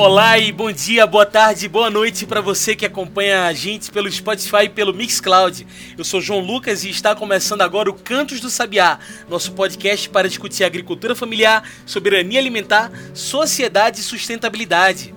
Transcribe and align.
Olá 0.00 0.38
e 0.38 0.50
bom 0.50 0.72
dia, 0.72 1.06
boa 1.06 1.26
tarde, 1.26 1.68
boa 1.68 1.90
noite 1.90 2.24
para 2.24 2.40
você 2.40 2.74
que 2.74 2.86
acompanha 2.86 3.44
a 3.44 3.52
gente 3.52 3.90
pelo 3.90 4.10
Spotify 4.10 4.64
e 4.64 4.68
pelo 4.70 4.94
Mixcloud. 4.94 5.66
Eu 5.96 6.02
sou 6.04 6.22
João 6.22 6.40
Lucas 6.40 6.84
e 6.84 6.88
está 6.88 7.14
começando 7.14 7.60
agora 7.60 7.90
o 7.90 7.92
Cantos 7.92 8.40
do 8.40 8.48
Sabiá, 8.48 8.98
nosso 9.28 9.52
podcast 9.52 10.08
para 10.08 10.26
discutir 10.26 10.64
agricultura 10.64 11.14
familiar, 11.14 11.68
soberania 11.84 12.40
alimentar, 12.40 12.90
sociedade 13.12 14.00
e 14.00 14.02
sustentabilidade. 14.02 15.14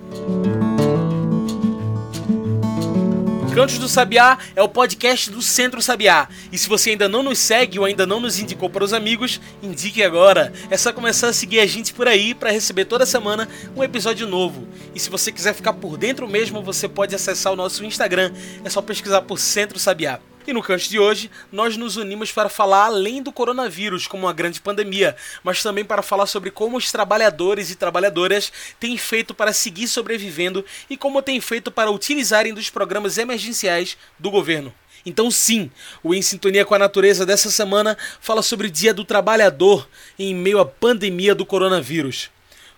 Cantos 3.54 3.78
do 3.78 3.88
Sabiá 3.88 4.36
é 4.56 4.62
o 4.64 4.68
podcast 4.68 5.30
do 5.30 5.40
Centro 5.40 5.80
Sabiá. 5.80 6.28
E 6.50 6.58
se 6.58 6.68
você 6.68 6.90
ainda 6.90 7.08
não 7.08 7.22
nos 7.22 7.38
segue 7.38 7.78
ou 7.78 7.84
ainda 7.84 8.04
não 8.04 8.18
nos 8.18 8.40
indicou 8.40 8.68
para 8.68 8.82
os 8.82 8.92
amigos, 8.92 9.40
indique 9.62 10.02
agora. 10.02 10.52
É 10.68 10.76
só 10.76 10.92
começar 10.92 11.28
a 11.28 11.32
seguir 11.32 11.60
a 11.60 11.66
gente 11.66 11.94
por 11.94 12.08
aí 12.08 12.34
para 12.34 12.50
receber 12.50 12.84
toda 12.84 13.06
semana 13.06 13.48
um 13.76 13.84
episódio 13.84 14.26
novo. 14.26 14.66
E 14.92 14.98
se 14.98 15.08
você 15.08 15.30
quiser 15.30 15.54
ficar 15.54 15.72
por 15.74 15.96
dentro 15.96 16.26
mesmo, 16.26 16.64
você 16.64 16.88
pode 16.88 17.14
acessar 17.14 17.52
o 17.52 17.56
nosso 17.56 17.84
Instagram. 17.84 18.32
É 18.64 18.68
só 18.68 18.82
pesquisar 18.82 19.22
por 19.22 19.38
Centro 19.38 19.78
Sabiá. 19.78 20.18
E 20.46 20.52
no 20.52 20.62
canto 20.62 20.86
de 20.86 20.98
hoje, 20.98 21.30
nós 21.50 21.74
nos 21.74 21.96
unimos 21.96 22.30
para 22.30 22.50
falar 22.50 22.86
além 22.86 23.22
do 23.22 23.32
coronavírus 23.32 24.06
como 24.06 24.26
uma 24.26 24.32
grande 24.32 24.60
pandemia, 24.60 25.16
mas 25.42 25.62
também 25.62 25.82
para 25.82 26.02
falar 26.02 26.26
sobre 26.26 26.50
como 26.50 26.76
os 26.76 26.92
trabalhadores 26.92 27.70
e 27.70 27.74
trabalhadoras 27.74 28.52
têm 28.78 28.98
feito 28.98 29.32
para 29.32 29.54
seguir 29.54 29.88
sobrevivendo 29.88 30.62
e 30.90 30.98
como 30.98 31.22
têm 31.22 31.40
feito 31.40 31.70
para 31.70 31.90
utilizarem 31.90 32.52
dos 32.52 32.68
programas 32.68 33.16
emergenciais 33.16 33.96
do 34.18 34.30
governo. 34.30 34.72
Então, 35.06 35.30
sim, 35.30 35.70
o 36.02 36.14
Em 36.14 36.20
Sintonia 36.20 36.64
com 36.64 36.74
a 36.74 36.78
Natureza 36.78 37.24
dessa 37.24 37.50
semana 37.50 37.96
fala 38.20 38.42
sobre 38.42 38.66
o 38.66 38.70
Dia 38.70 38.92
do 38.92 39.04
Trabalhador 39.04 39.88
em 40.18 40.34
meio 40.34 40.58
à 40.58 40.66
pandemia 40.66 41.34
do 41.34 41.46
coronavírus. 41.46 42.30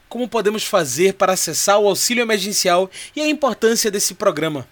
Como 0.09 0.29
podemos 0.29 0.63
fazer 0.63 1.15
para 1.15 1.33
acessar 1.33 1.81
o 1.81 1.89
auxílio 1.89 2.23
emergencial 2.23 2.89
e 3.15 3.21
a 3.21 3.27
importância 3.27 3.91
desse 3.91 4.15
programa? 4.15 4.69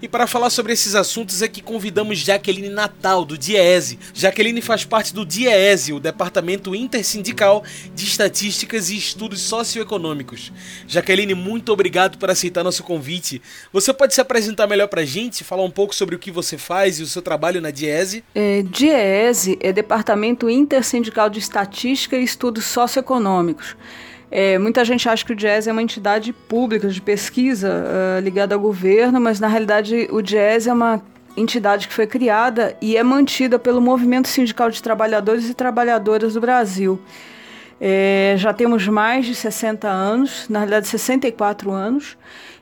E 0.00 0.08
para 0.08 0.26
falar 0.26 0.50
sobre 0.50 0.72
esses 0.72 0.94
assuntos 0.94 1.42
é 1.42 1.48
que 1.48 1.60
convidamos 1.60 2.18
Jaqueline 2.18 2.68
Natal, 2.68 3.24
do 3.24 3.36
DIEESE. 3.36 3.98
Jaqueline 4.14 4.60
faz 4.60 4.84
parte 4.84 5.14
do 5.14 5.24
DIEESE, 5.24 5.92
o 5.92 6.00
Departamento 6.00 6.74
Intersindical 6.74 7.64
de 7.94 8.04
Estatísticas 8.04 8.90
e 8.90 8.96
Estudos 8.96 9.40
Socioeconômicos. 9.42 10.52
Jaqueline, 10.86 11.34
muito 11.34 11.72
obrigado 11.72 12.18
por 12.18 12.30
aceitar 12.30 12.62
nosso 12.62 12.82
convite. 12.82 13.40
Você 13.72 13.92
pode 13.92 14.14
se 14.14 14.20
apresentar 14.20 14.66
melhor 14.66 14.88
para 14.88 15.02
a 15.02 15.06
gente, 15.06 15.44
falar 15.44 15.64
um 15.64 15.70
pouco 15.70 15.94
sobre 15.94 16.14
o 16.14 16.18
que 16.18 16.30
você 16.30 16.56
faz 16.56 16.98
e 16.98 17.02
o 17.02 17.06
seu 17.06 17.22
trabalho 17.22 17.60
na 17.60 17.70
DIEESE? 17.70 18.24
É, 18.34 18.62
DIEESE 18.62 19.58
é 19.60 19.72
Departamento 19.72 20.48
Intersindical 20.48 21.28
de 21.28 21.38
Estatística 21.38 22.16
e 22.16 22.24
Estudos 22.24 22.64
Socioeconômicos. 22.66 23.76
É, 24.30 24.58
muita 24.58 24.84
gente 24.84 25.08
acha 25.08 25.24
que 25.24 25.32
o 25.32 25.36
Jazz 25.36 25.66
é 25.66 25.72
uma 25.72 25.82
entidade 25.82 26.32
pública 26.32 26.88
de 26.88 27.00
pesquisa 27.00 27.68
uh, 27.70 28.20
ligada 28.20 28.54
ao 28.54 28.60
governo, 28.60 29.20
mas 29.20 29.40
na 29.40 29.48
realidade 29.48 30.06
o 30.10 30.20
Jazz 30.20 30.66
é 30.66 30.72
uma 30.72 31.02
entidade 31.36 31.88
que 31.88 31.94
foi 31.94 32.06
criada 32.06 32.76
e 32.80 32.96
é 32.96 33.02
mantida 33.02 33.58
pelo 33.58 33.80
Movimento 33.80 34.28
Sindical 34.28 34.70
de 34.70 34.82
Trabalhadores 34.82 35.48
e 35.48 35.54
Trabalhadoras 35.54 36.34
do 36.34 36.40
Brasil. 36.40 37.00
É, 37.80 38.34
já 38.36 38.52
temos 38.52 38.86
mais 38.88 39.24
de 39.24 39.34
60 39.34 39.88
anos, 39.88 40.48
na 40.48 40.58
realidade 40.58 40.88
64 40.88 41.70
anos, 41.70 42.18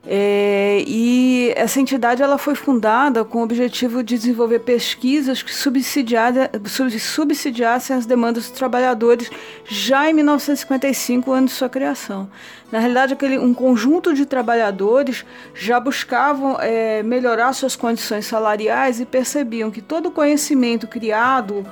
é, 0.09 0.85
e 0.87 1.53
essa 1.57 1.81
entidade 1.81 2.23
ela 2.23 2.39
foi 2.39 2.55
fundada 2.55 3.25
com 3.25 3.41
o 3.41 3.43
objetivo 3.43 4.05
de 4.05 4.17
desenvolver 4.17 4.61
pesquisas 4.61 5.43
que 5.43 5.53
subsidiassem 5.53 7.97
as 7.97 8.07
demandas 8.07 8.45
dos 8.45 8.53
trabalhadores 8.57 9.29
já 9.65 10.09
em 10.09 10.13
1955, 10.13 11.33
ano 11.33 11.49
de 11.49 11.53
sua 11.53 11.69
criação. 11.69 12.31
Na 12.71 12.79
realidade, 12.79 13.15
aquele, 13.15 13.37
um 13.39 13.53
conjunto 13.53 14.15
de 14.15 14.25
trabalhadores 14.27 15.25
já 15.55 15.81
buscavam 15.81 16.57
é, 16.61 17.03
melhorar 17.03 17.53
suas 17.53 17.75
condições 17.75 18.27
salariais 18.27 19.01
e 19.01 19.07
percebiam 19.07 19.73
que 19.73 19.83
todo 19.83 20.07
o 20.07 20.13
conhecimento 20.13 20.87
criado 20.87 21.67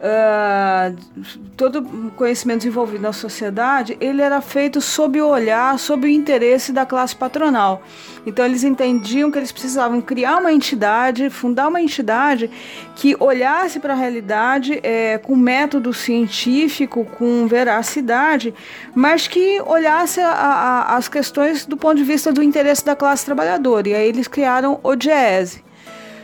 Uh, 0.00 0.96
todo 1.58 1.82
conhecimento 2.16 2.60
desenvolvido 2.60 3.02
na 3.02 3.12
sociedade, 3.12 3.98
ele 4.00 4.22
era 4.22 4.40
feito 4.40 4.80
sob 4.80 5.20
o 5.20 5.28
olhar, 5.28 5.78
sob 5.78 6.06
o 6.06 6.10
interesse 6.10 6.72
da 6.72 6.86
classe 6.86 7.14
patronal. 7.14 7.82
Então 8.24 8.46
eles 8.46 8.64
entendiam 8.64 9.30
que 9.30 9.38
eles 9.38 9.52
precisavam 9.52 10.00
criar 10.00 10.38
uma 10.38 10.54
entidade, 10.54 11.28
fundar 11.28 11.68
uma 11.68 11.82
entidade 11.82 12.50
que 12.96 13.14
olhasse 13.20 13.78
para 13.78 13.92
a 13.92 13.96
realidade 13.96 14.80
é, 14.82 15.18
com 15.18 15.36
método 15.36 15.92
científico, 15.92 17.04
com 17.04 17.46
veracidade, 17.46 18.54
mas 18.94 19.28
que 19.28 19.60
olhasse 19.66 20.18
a, 20.18 20.30
a, 20.30 20.96
as 20.96 21.08
questões 21.08 21.66
do 21.66 21.76
ponto 21.76 21.96
de 21.96 22.04
vista 22.04 22.32
do 22.32 22.42
interesse 22.42 22.82
da 22.82 22.96
classe 22.96 23.26
trabalhadora. 23.26 23.86
E 23.86 23.94
aí 23.94 24.08
eles 24.08 24.26
criaram 24.26 24.80
o 24.82 24.96
DIESE. 24.96 25.62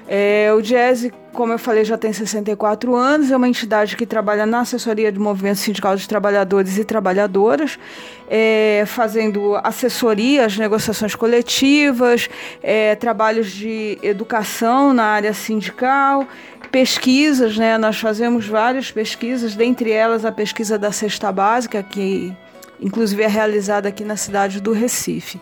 É, 0.09 0.53
o 0.55 0.61
DIESE 0.61 1.13
como 1.37 1.53
eu 1.53 1.59
falei, 1.59 1.85
já 1.85 1.99
tem 1.99 2.13
64 2.13 2.97
anos, 2.97 3.31
é 3.31 3.37
uma 3.37 3.47
entidade 3.47 3.95
que 3.95 4.07
trabalha 4.07 4.47
na 4.47 4.61
assessoria 4.61 5.13
do 5.13 5.21
movimento 5.21 5.59
sindical 5.59 5.95
de 5.95 6.09
trabalhadores 6.09 6.79
e 6.79 6.85
trabalhadoras, 6.85 7.79
é, 8.29 8.85
fazendo 8.87 9.55
assessoria 9.63 10.47
às 10.47 10.57
negociações 10.57 11.15
coletivas, 11.15 12.29
é, 12.63 12.97
trabalhos 12.97 13.53
de 13.53 13.99
educação 14.03 14.95
na 14.95 15.05
área 15.05 15.35
sindical, 15.35 16.27
pesquisas, 16.73 17.57
né? 17.57 17.77
Nós 17.77 18.01
fazemos 18.01 18.49
várias 18.49 18.91
pesquisas, 18.91 19.55
dentre 19.55 19.93
elas 19.93 20.25
a 20.25 20.33
pesquisa 20.33 20.79
da 20.79 20.91
cesta 20.91 21.31
básica, 21.31 21.83
que 21.83 22.35
inclusive 22.81 23.23
é 23.23 23.29
realizada 23.29 23.89
aqui 23.89 24.05
na 24.05 24.17
cidade 24.17 24.61
do 24.61 24.73
Recife. 24.73 25.39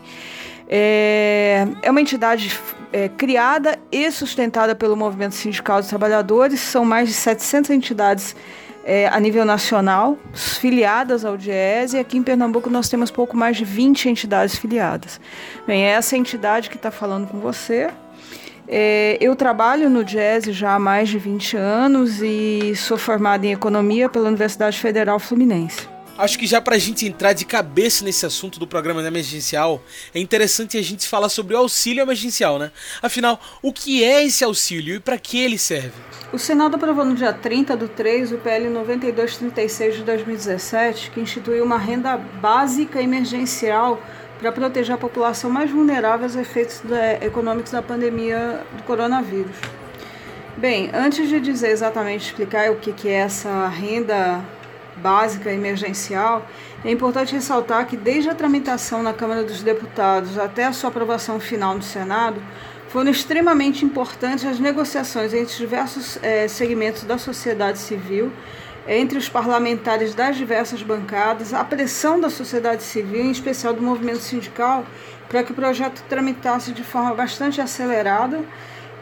É, 0.68 1.66
é 1.82 1.90
uma 1.90 2.00
entidade 2.00 2.58
é, 2.92 3.08
criada 3.08 3.78
e 3.90 4.10
sustentada 4.10 4.74
pelo 4.74 4.96
Movimento 4.96 5.34
Sindical 5.34 5.80
dos 5.80 5.88
Trabalhadores. 5.88 6.60
São 6.60 6.84
mais 6.84 7.08
de 7.08 7.14
700 7.14 7.70
entidades 7.70 8.34
é, 8.84 9.08
a 9.08 9.18
nível 9.18 9.44
nacional, 9.44 10.18
filiadas 10.32 11.24
ao 11.24 11.36
DIES, 11.36 11.94
e 11.94 11.98
aqui 11.98 12.18
em 12.18 12.22
Pernambuco 12.22 12.68
nós 12.68 12.88
temos 12.88 13.10
pouco 13.10 13.36
mais 13.36 13.56
de 13.56 13.64
20 13.64 14.08
entidades 14.10 14.56
filiadas. 14.56 15.20
Bem, 15.66 15.84
é 15.84 15.90
essa 15.90 16.16
entidade 16.16 16.68
que 16.68 16.76
está 16.76 16.90
falando 16.90 17.26
com 17.26 17.40
você. 17.40 17.88
É, 18.68 19.18
eu 19.20 19.34
trabalho 19.36 19.90
no 19.90 20.04
DIES 20.04 20.44
já 20.46 20.74
há 20.74 20.78
mais 20.78 21.08
de 21.08 21.18
20 21.18 21.56
anos 21.56 22.22
e 22.22 22.74
sou 22.76 22.96
formada 22.96 23.46
em 23.46 23.52
Economia 23.52 24.08
pela 24.08 24.28
Universidade 24.28 24.78
Federal 24.78 25.18
Fluminense. 25.18 25.93
Acho 26.16 26.38
que 26.38 26.46
já 26.46 26.60
para 26.60 26.76
a 26.76 26.78
gente 26.78 27.04
entrar 27.04 27.32
de 27.32 27.44
cabeça 27.44 28.04
nesse 28.04 28.24
assunto 28.24 28.60
do 28.60 28.68
programa 28.68 29.04
emergencial, 29.04 29.82
é 30.14 30.20
interessante 30.20 30.78
a 30.78 30.82
gente 30.82 31.08
falar 31.08 31.28
sobre 31.28 31.56
o 31.56 31.58
auxílio 31.58 32.02
emergencial, 32.02 32.56
né? 32.56 32.70
Afinal, 33.02 33.40
o 33.60 33.72
que 33.72 34.04
é 34.04 34.24
esse 34.24 34.44
auxílio 34.44 34.94
e 34.94 35.00
para 35.00 35.18
que 35.18 35.40
ele 35.40 35.58
serve? 35.58 35.92
O 36.32 36.38
Senado 36.38 36.76
aprovou 36.76 37.04
no 37.04 37.16
dia 37.16 37.32
30 37.32 37.76
do 37.76 37.88
3 37.88 38.30
o 38.30 38.38
PL 38.38 38.68
9236 38.68 39.96
de 39.96 40.02
2017, 40.04 41.10
que 41.10 41.18
instituiu 41.18 41.64
uma 41.64 41.78
renda 41.78 42.16
básica 42.16 43.02
emergencial 43.02 44.00
para 44.38 44.52
proteger 44.52 44.94
a 44.94 44.98
população 44.98 45.50
mais 45.50 45.68
vulnerável 45.68 46.26
aos 46.26 46.36
efeitos 46.36 46.80
econômicos 47.22 47.72
da 47.72 47.82
pandemia 47.82 48.64
do 48.76 48.84
coronavírus. 48.84 49.56
Bem, 50.56 50.90
antes 50.94 51.28
de 51.28 51.40
dizer 51.40 51.70
exatamente 51.70 52.26
explicar 52.26 52.70
o 52.70 52.76
que 52.76 53.08
é 53.08 53.14
essa 53.14 53.66
renda 53.66 54.44
básica 55.04 55.52
emergencial, 55.52 56.48
é 56.82 56.90
importante 56.90 57.34
ressaltar 57.34 57.86
que 57.86 57.94
desde 57.94 58.30
a 58.30 58.34
tramitação 58.34 59.02
na 59.02 59.12
Câmara 59.12 59.44
dos 59.44 59.62
Deputados 59.62 60.38
até 60.38 60.64
a 60.64 60.72
sua 60.72 60.88
aprovação 60.88 61.38
final 61.38 61.74
no 61.74 61.82
Senado, 61.82 62.42
foram 62.88 63.10
extremamente 63.10 63.84
importantes 63.84 64.46
as 64.46 64.58
negociações 64.58 65.34
entre 65.34 65.54
diversos 65.56 66.18
é, 66.22 66.48
segmentos 66.48 67.02
da 67.02 67.18
sociedade 67.18 67.78
civil, 67.78 68.32
entre 68.88 69.18
os 69.18 69.28
parlamentares 69.28 70.14
das 70.14 70.36
diversas 70.36 70.82
bancadas, 70.82 71.52
a 71.52 71.64
pressão 71.64 72.18
da 72.18 72.30
sociedade 72.30 72.82
civil, 72.82 73.24
em 73.24 73.30
especial 73.30 73.74
do 73.74 73.82
movimento 73.82 74.20
sindical, 74.20 74.86
para 75.28 75.42
que 75.42 75.52
o 75.52 75.54
projeto 75.54 76.02
tramitasse 76.08 76.72
de 76.72 76.84
forma 76.84 77.14
bastante 77.14 77.60
acelerada 77.60 78.40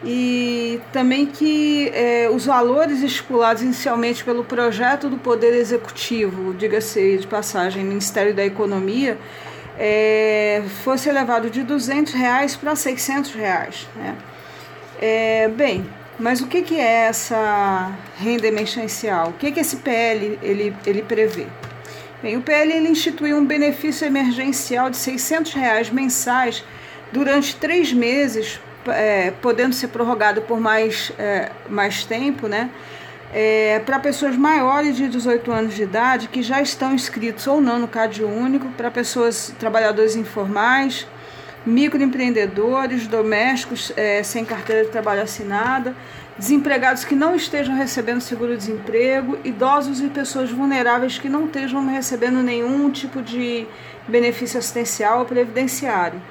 e 0.03 0.81
também 0.91 1.25
que 1.25 1.89
é, 1.93 2.29
os 2.29 2.45
valores 2.45 3.01
estipulados 3.01 3.63
inicialmente 3.63 4.23
pelo 4.23 4.43
projeto 4.43 5.09
do 5.09 5.17
Poder 5.17 5.53
Executivo, 5.53 6.53
diga-se 6.53 7.17
de 7.17 7.27
passagem, 7.27 7.83
Ministério 7.83 8.33
da 8.33 8.45
Economia, 8.45 9.17
é, 9.79 10.61
fosse 10.83 11.07
elevado 11.07 11.49
de 11.49 11.63
200 11.63 12.13
reais 12.13 12.55
para 12.55 12.75
600 12.75 13.33
reais. 13.33 13.87
Né? 13.95 14.15
É, 15.01 15.47
bem, 15.47 15.85
mas 16.19 16.41
o 16.41 16.47
que, 16.47 16.61
que 16.61 16.79
é 16.79 17.07
essa 17.07 17.91
renda 18.17 18.45
emergencial? 18.45 19.29
O 19.29 19.33
que, 19.33 19.51
que 19.51 19.59
esse 19.59 19.77
PL 19.77 20.37
ele, 20.41 20.75
ele 20.85 21.01
prevê? 21.01 21.47
Bem, 22.21 22.37
o 22.37 22.41
PL 22.41 22.71
ele 22.71 22.89
instituiu 22.89 23.37
um 23.37 23.45
benefício 23.45 24.05
emergencial 24.05 24.89
de 24.89 24.97
600 24.97 25.53
reais 25.53 25.89
mensais 25.89 26.63
durante 27.11 27.55
três 27.55 27.91
meses, 27.91 28.59
é, 28.87 29.31
podendo 29.41 29.73
ser 29.73 29.89
prorrogado 29.89 30.41
por 30.41 30.59
mais, 30.59 31.11
é, 31.17 31.51
mais 31.69 32.03
tempo, 32.03 32.47
né? 32.47 32.69
É, 33.33 33.81
para 33.83 33.99
pessoas 33.99 34.37
maiores 34.37 34.95
de 34.95 35.07
18 35.09 35.51
anos 35.51 35.73
de 35.73 35.81
idade 35.81 36.27
que 36.27 36.43
já 36.43 36.61
estão 36.61 36.93
inscritos 36.93 37.47
ou 37.47 37.59
não 37.59 37.79
no 37.79 37.87
CAD 37.87 38.23
único, 38.23 38.67
para 38.77 38.91
pessoas, 38.91 39.53
trabalhadores 39.57 40.15
informais, 40.15 41.07
microempreendedores, 41.65 43.07
domésticos 43.07 43.91
é, 43.95 44.21
sem 44.21 44.45
carteira 44.45 44.83
de 44.83 44.91
trabalho 44.91 45.23
assinada, 45.23 45.95
desempregados 46.37 47.05
que 47.05 47.15
não 47.15 47.35
estejam 47.35 47.75
recebendo 47.75 48.21
seguro-desemprego, 48.21 49.37
idosos 49.43 50.01
e 50.01 50.09
pessoas 50.09 50.51
vulneráveis 50.51 51.17
que 51.17 51.29
não 51.29 51.45
estejam 51.45 51.87
recebendo 51.87 52.41
nenhum 52.43 52.91
tipo 52.91 53.21
de 53.21 53.65
benefício 54.07 54.59
assistencial 54.59 55.19
ou 55.19 55.25
previdenciário. 55.25 56.21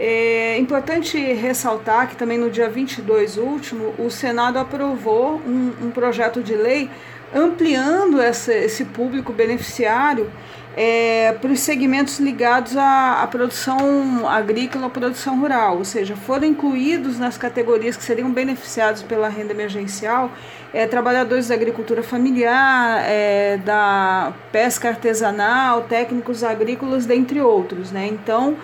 É 0.00 0.56
importante 0.58 1.18
ressaltar 1.18 2.08
que 2.08 2.16
também 2.16 2.38
no 2.38 2.50
dia 2.50 2.68
22 2.68 3.36
último, 3.36 3.94
o 3.98 4.10
Senado 4.10 4.58
aprovou 4.58 5.42
um, 5.44 5.72
um 5.86 5.90
projeto 5.90 6.42
de 6.42 6.54
lei 6.54 6.88
ampliando 7.34 8.20
essa, 8.20 8.54
esse 8.54 8.84
público 8.84 9.32
beneficiário 9.32 10.30
é, 10.76 11.32
para 11.40 11.50
os 11.50 11.58
segmentos 11.58 12.20
ligados 12.20 12.76
à, 12.76 13.22
à 13.22 13.26
produção 13.26 14.28
agrícola 14.28 14.84
ou 14.84 14.90
produção 14.90 15.40
rural, 15.40 15.78
ou 15.78 15.84
seja, 15.84 16.14
foram 16.14 16.46
incluídos 16.46 17.18
nas 17.18 17.36
categorias 17.36 17.96
que 17.96 18.04
seriam 18.04 18.30
beneficiados 18.30 19.02
pela 19.02 19.28
renda 19.28 19.52
emergencial 19.52 20.30
é, 20.72 20.86
trabalhadores 20.86 21.48
da 21.48 21.54
agricultura 21.54 22.02
familiar, 22.02 23.02
é, 23.04 23.56
da 23.56 24.32
pesca 24.52 24.90
artesanal, 24.90 25.82
técnicos 25.82 26.44
agrícolas, 26.44 27.06
dentre 27.06 27.40
outros. 27.40 27.90
Né? 27.90 28.06
Então, 28.06 28.56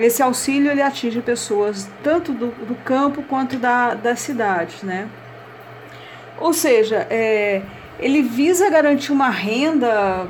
esse 0.00 0.22
auxílio 0.22 0.70
ele 0.70 0.82
atinge 0.82 1.20
pessoas 1.20 1.88
tanto 2.02 2.32
do, 2.32 2.46
do 2.66 2.74
campo 2.76 3.22
quanto 3.22 3.56
da, 3.56 3.94
das 3.94 4.20
cidades. 4.20 4.82
Né? 4.82 5.08
Ou 6.38 6.52
seja, 6.52 7.06
é, 7.10 7.62
ele 7.98 8.22
visa 8.22 8.70
garantir 8.70 9.12
uma 9.12 9.28
renda 9.28 10.26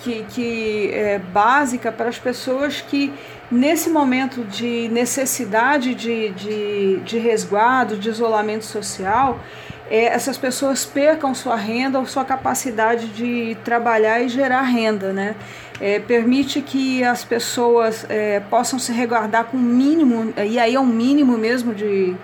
que, 0.00 0.24
que 0.30 0.90
é 0.92 1.18
básica 1.18 1.90
para 1.90 2.08
as 2.08 2.18
pessoas 2.18 2.80
que, 2.80 3.12
nesse 3.50 3.90
momento 3.90 4.44
de 4.44 4.88
necessidade 4.88 5.94
de, 5.94 6.30
de, 6.30 6.96
de 6.98 7.18
resguardo, 7.18 7.96
de 7.96 8.08
isolamento 8.08 8.64
social, 8.64 9.40
é, 9.90 10.04
essas 10.06 10.36
pessoas 10.36 10.84
percam 10.84 11.34
sua 11.34 11.56
renda 11.56 11.98
ou 11.98 12.06
sua 12.06 12.24
capacidade 12.24 13.08
de 13.08 13.56
trabalhar 13.64 14.20
e 14.20 14.28
gerar 14.28 14.62
renda, 14.62 15.12
né? 15.12 15.34
É, 15.80 15.98
permite 16.00 16.60
que 16.60 17.04
as 17.04 17.24
pessoas 17.24 18.04
é, 18.08 18.40
possam 18.40 18.78
se 18.78 18.92
resguardar 18.92 19.44
com 19.44 19.56
o 19.56 19.60
mínimo, 19.60 20.34
e 20.36 20.58
aí 20.58 20.74
é 20.74 20.80
um 20.80 20.86
mínimo 20.86 21.38
mesmo 21.38 21.72
de, 21.72 22.16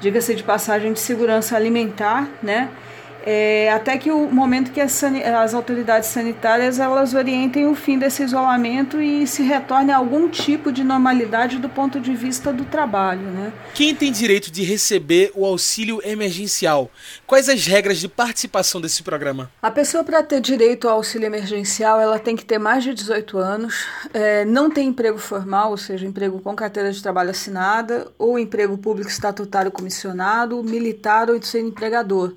diga-se 0.00 0.34
de 0.34 0.42
passagem, 0.42 0.92
de 0.92 1.00
segurança 1.00 1.56
alimentar, 1.56 2.28
né? 2.42 2.68
É, 3.24 3.70
até 3.70 3.98
que 3.98 4.10
o 4.10 4.30
momento 4.30 4.70
que 4.70 4.80
as, 4.80 5.02
as, 5.04 5.54
autoridades 5.54 6.08
sanitárias 6.08 6.78
elas 6.78 7.12
orientem 7.14 7.66
o 7.66 7.74
fim 7.74 7.98
desse 7.98 8.22
isolamento 8.22 9.00
e 9.00 9.26
se 9.26 9.42
retorne 9.42 9.92
a 9.92 9.96
algum 9.96 10.28
tipo 10.28 10.72
de 10.72 10.82
normalidade 10.82 11.58
do 11.58 11.68
ponto 11.68 12.00
de 12.00 12.14
vista 12.14 12.52
do 12.52 12.64
trabalho. 12.64 13.22
Né? 13.22 13.52
Quem 13.74 13.94
tem 13.94 14.10
direito 14.10 14.50
de 14.50 14.62
receber 14.62 15.32
o 15.34 15.44
auxílio 15.44 16.00
emergencial? 16.04 16.90
Quais 17.26 17.48
as 17.48 17.66
regras 17.66 17.98
de 17.98 18.08
participação 18.08 18.80
desse 18.80 19.02
programa? 19.02 19.50
A 19.60 19.70
pessoa 19.70 20.02
para 20.02 20.22
ter 20.22 20.40
direito 20.40 20.88
ao 20.88 20.96
auxílio 20.96 21.26
emergencial 21.26 22.00
ela 22.00 22.18
tem 22.18 22.34
que 22.34 22.44
ter 22.44 22.58
mais 22.58 22.82
de 22.82 22.94
18 22.94 23.38
anos, 23.38 23.84
é, 24.14 24.44
não 24.44 24.70
tem 24.70 24.88
emprego 24.88 25.18
formal, 25.18 25.70
ou 25.70 25.76
seja, 25.76 26.06
emprego 26.06 26.40
com 26.40 26.54
carteira 26.54 26.90
de 26.90 27.02
trabalho 27.02 27.30
assinada, 27.30 28.08
ou 28.18 28.38
emprego 28.38 28.78
público 28.78 29.10
estatutário 29.10 29.70
comissionado, 29.70 30.62
militar 30.62 31.30
ou 31.30 31.40
sem 31.42 31.66
empregador 31.68 32.34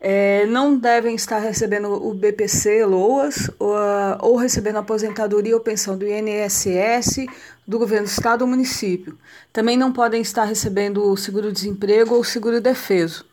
é, 0.00 0.44
não 0.46 0.76
devem 0.76 1.14
estar 1.14 1.38
recebendo 1.38 1.90
o 1.90 2.12
BPC, 2.12 2.84
LOAS, 2.84 3.50
ou, 3.58 3.74
ou, 4.20 4.36
recebendo 4.36 4.76
aposentadoria 4.76 5.54
ou 5.54 5.60
pensão 5.60 5.96
do 5.96 6.06
INSS, 6.06 7.26
do 7.66 7.78
governo 7.78 8.06
do 8.06 8.10
estado 8.10 8.42
ou 8.42 8.48
município. 8.48 9.18
Também 9.52 9.76
não 9.76 9.92
podem 9.92 10.20
estar 10.20 10.44
recebendo 10.44 11.02
o 11.02 11.16
seguro-desemprego 11.16 12.14
ou 12.14 12.22
seguro-defeso. 12.22 13.24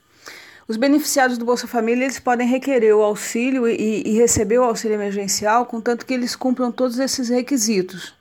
Os 0.66 0.78
beneficiários 0.78 1.38
do 1.38 1.44
Bolsa 1.44 1.68
Família 1.68 2.06
eles 2.06 2.20
podem 2.20 2.48
requerer 2.48 2.96
o 2.96 3.04
auxílio 3.04 3.68
e, 3.68 4.02
e 4.06 4.18
receber 4.18 4.60
o 4.60 4.64
auxílio 4.64 4.96
emergencial, 4.96 5.66
contanto 5.66 6.06
que 6.06 6.14
eles 6.14 6.36
cumpram 6.36 6.72
todos 6.72 6.98
esses 7.00 7.28
requisitos. 7.28 8.16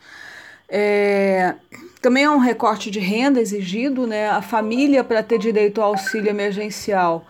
É, 0.68 1.54
também 2.00 2.24
há 2.24 2.32
um 2.32 2.38
recorte 2.38 2.90
de 2.90 2.98
renda 2.98 3.40
exigido, 3.40 4.08
né? 4.08 4.28
A 4.28 4.42
família, 4.42 5.04
para 5.04 5.22
ter 5.22 5.38
direito 5.38 5.80
ao 5.80 5.90
auxílio 5.90 6.28
emergencial, 6.28 7.24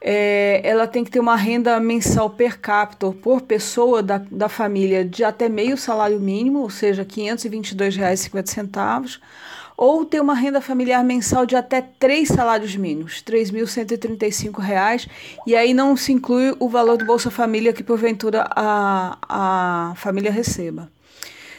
é, 0.00 0.60
ela 0.64 0.86
tem 0.86 1.02
que 1.02 1.10
ter 1.10 1.18
uma 1.18 1.36
renda 1.36 1.78
mensal 1.80 2.30
per 2.30 2.60
capita 2.60 3.10
por 3.10 3.40
pessoa 3.42 4.00
da, 4.02 4.22
da 4.30 4.48
família 4.48 5.04
de 5.04 5.24
até 5.24 5.48
meio 5.48 5.76
salário 5.76 6.20
mínimo, 6.20 6.60
ou 6.60 6.70
seja, 6.70 7.02
R$ 7.02 7.08
522,50, 7.08 9.18
ou 9.76 10.04
ter 10.04 10.20
uma 10.20 10.34
renda 10.34 10.60
familiar 10.60 11.02
mensal 11.04 11.46
de 11.46 11.56
até 11.56 11.80
três 11.80 12.28
salários 12.28 12.76
mínimos, 12.76 13.24
R$ 13.26 13.38
3.135, 13.38 15.08
e 15.46 15.56
aí 15.56 15.74
não 15.74 15.96
se 15.96 16.12
inclui 16.12 16.54
o 16.58 16.68
valor 16.68 16.96
do 16.96 17.04
Bolsa 17.04 17.30
Família 17.30 17.72
que 17.72 17.82
porventura 17.82 18.46
a, 18.50 19.18
a 19.28 19.94
família 19.96 20.30
receba. 20.30 20.90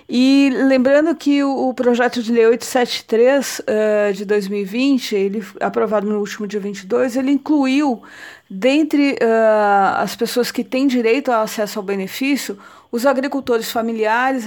E 0.09 0.51
lembrando 0.69 1.15
que 1.15 1.43
o, 1.43 1.73
projeto 1.75 2.23
de 2.23 2.33
lei 2.33 2.47
873 2.47 3.59
uh, 3.59 3.63
eh, 3.67 4.13
de 4.13 4.25
2020, 4.25 5.15
ele 5.15 5.45
aprovado 5.61 6.07
no 6.07 6.19
último 6.19 6.47
dia 6.47 6.61
22, 6.61 7.17
ele 7.17 7.33
incluiu 7.33 8.03
dentre 8.49 9.13
uh, 9.15 9.97
as 9.97 10.15
pessoas 10.15 10.51
que 10.51 10.63
têm 10.63 10.87
direito 10.87 11.33
ao 11.33 11.43
acesso 11.43 11.79
ao 11.79 11.85
benefício, 11.85 12.59
os 12.93 13.07
agricultores 13.07 13.73
familiares, 13.73 14.45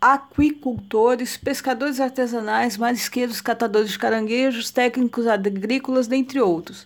aquicultores, 0.00 1.36
pescadores 1.36 2.00
artesanais, 2.00 2.76
marisqueiros, 2.76 3.40
catadores 3.40 3.90
de 3.90 3.98
caranguejos, 3.98 4.70
técnicos 4.70 5.26
agrícolas, 5.26 6.06
dentre 6.06 6.40
outros. 6.40 6.84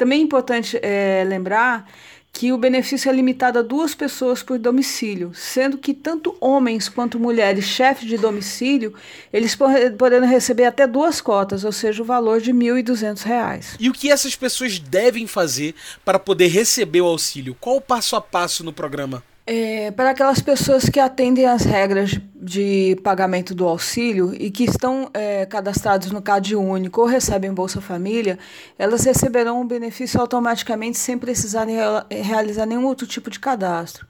Também 0.00 0.20
é 0.20 0.24
importante 0.24 0.78
é, 0.80 1.22
lembrar 1.28 1.86
que 2.32 2.54
o 2.54 2.56
benefício 2.56 3.10
é 3.10 3.12
limitado 3.12 3.58
a 3.58 3.62
duas 3.62 3.94
pessoas 3.94 4.42
por 4.42 4.58
domicílio, 4.58 5.30
sendo 5.34 5.76
que 5.76 5.92
tanto 5.92 6.34
homens 6.40 6.88
quanto 6.88 7.20
mulheres 7.20 7.66
chefes 7.66 8.08
de 8.08 8.16
domicílio, 8.16 8.94
eles 9.30 9.54
podendo 9.98 10.24
receber 10.24 10.64
até 10.64 10.86
duas 10.86 11.20
cotas, 11.20 11.64
ou 11.64 11.72
seja, 11.72 12.02
o 12.02 12.06
valor 12.06 12.40
de 12.40 12.50
R$ 12.50 12.56
1.200. 12.56 13.76
E 13.78 13.90
o 13.90 13.92
que 13.92 14.10
essas 14.10 14.34
pessoas 14.34 14.78
devem 14.78 15.26
fazer 15.26 15.74
para 16.02 16.18
poder 16.18 16.46
receber 16.46 17.02
o 17.02 17.06
auxílio? 17.06 17.54
Qual 17.60 17.76
o 17.76 17.80
passo 17.82 18.16
a 18.16 18.22
passo 18.22 18.64
no 18.64 18.72
programa? 18.72 19.22
É, 19.52 19.90
para 19.90 20.10
aquelas 20.10 20.40
pessoas 20.40 20.88
que 20.88 21.00
atendem 21.00 21.44
às 21.44 21.64
regras 21.64 22.16
de 22.36 22.96
pagamento 23.02 23.52
do 23.52 23.66
auxílio 23.66 24.32
e 24.32 24.48
que 24.48 24.62
estão 24.62 25.10
é, 25.12 25.44
cadastrados 25.44 26.12
no 26.12 26.22
CAD 26.22 26.54
único 26.54 27.00
ou 27.00 27.08
recebem 27.08 27.52
Bolsa 27.52 27.80
Família, 27.80 28.38
elas 28.78 29.02
receberão 29.02 29.60
o 29.60 29.64
benefício 29.64 30.20
automaticamente 30.20 30.98
sem 30.98 31.18
precisarem 31.18 31.78
realizar 32.22 32.64
nenhum 32.64 32.86
outro 32.86 33.08
tipo 33.08 33.28
de 33.28 33.40
cadastro. 33.40 34.06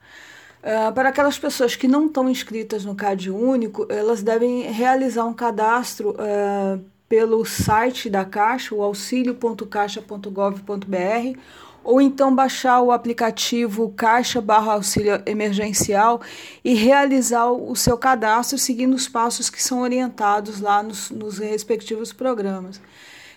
É, 0.61 0.91
para 0.91 1.09
aquelas 1.09 1.39
pessoas 1.39 1.75
que 1.75 1.87
não 1.87 2.05
estão 2.05 2.29
inscritas 2.29 2.85
no 2.85 2.93
CAD 2.93 3.31
único, 3.31 3.87
elas 3.89 4.21
devem 4.21 4.71
realizar 4.71 5.25
um 5.25 5.33
cadastro 5.33 6.15
é, 6.19 6.77
pelo 7.09 7.43
site 7.45 8.11
da 8.11 8.23
Caixa, 8.23 8.75
o 8.75 8.83
auxilio.caixa.gov.br 8.83 11.39
ou 11.83 12.01
então 12.01 12.33
baixar 12.33 12.81
o 12.81 12.91
aplicativo 12.91 13.89
Caixa 13.95 14.41
barra 14.41 14.73
Auxílio 14.73 15.21
Emergencial 15.25 16.21
e 16.63 16.73
realizar 16.73 17.51
o 17.51 17.75
seu 17.75 17.97
cadastro 17.97 18.57
seguindo 18.57 18.93
os 18.93 19.07
passos 19.07 19.49
que 19.49 19.61
são 19.61 19.81
orientados 19.81 20.59
lá 20.59 20.83
nos, 20.83 21.09
nos 21.09 21.37
respectivos 21.37 22.13
programas. 22.13 22.81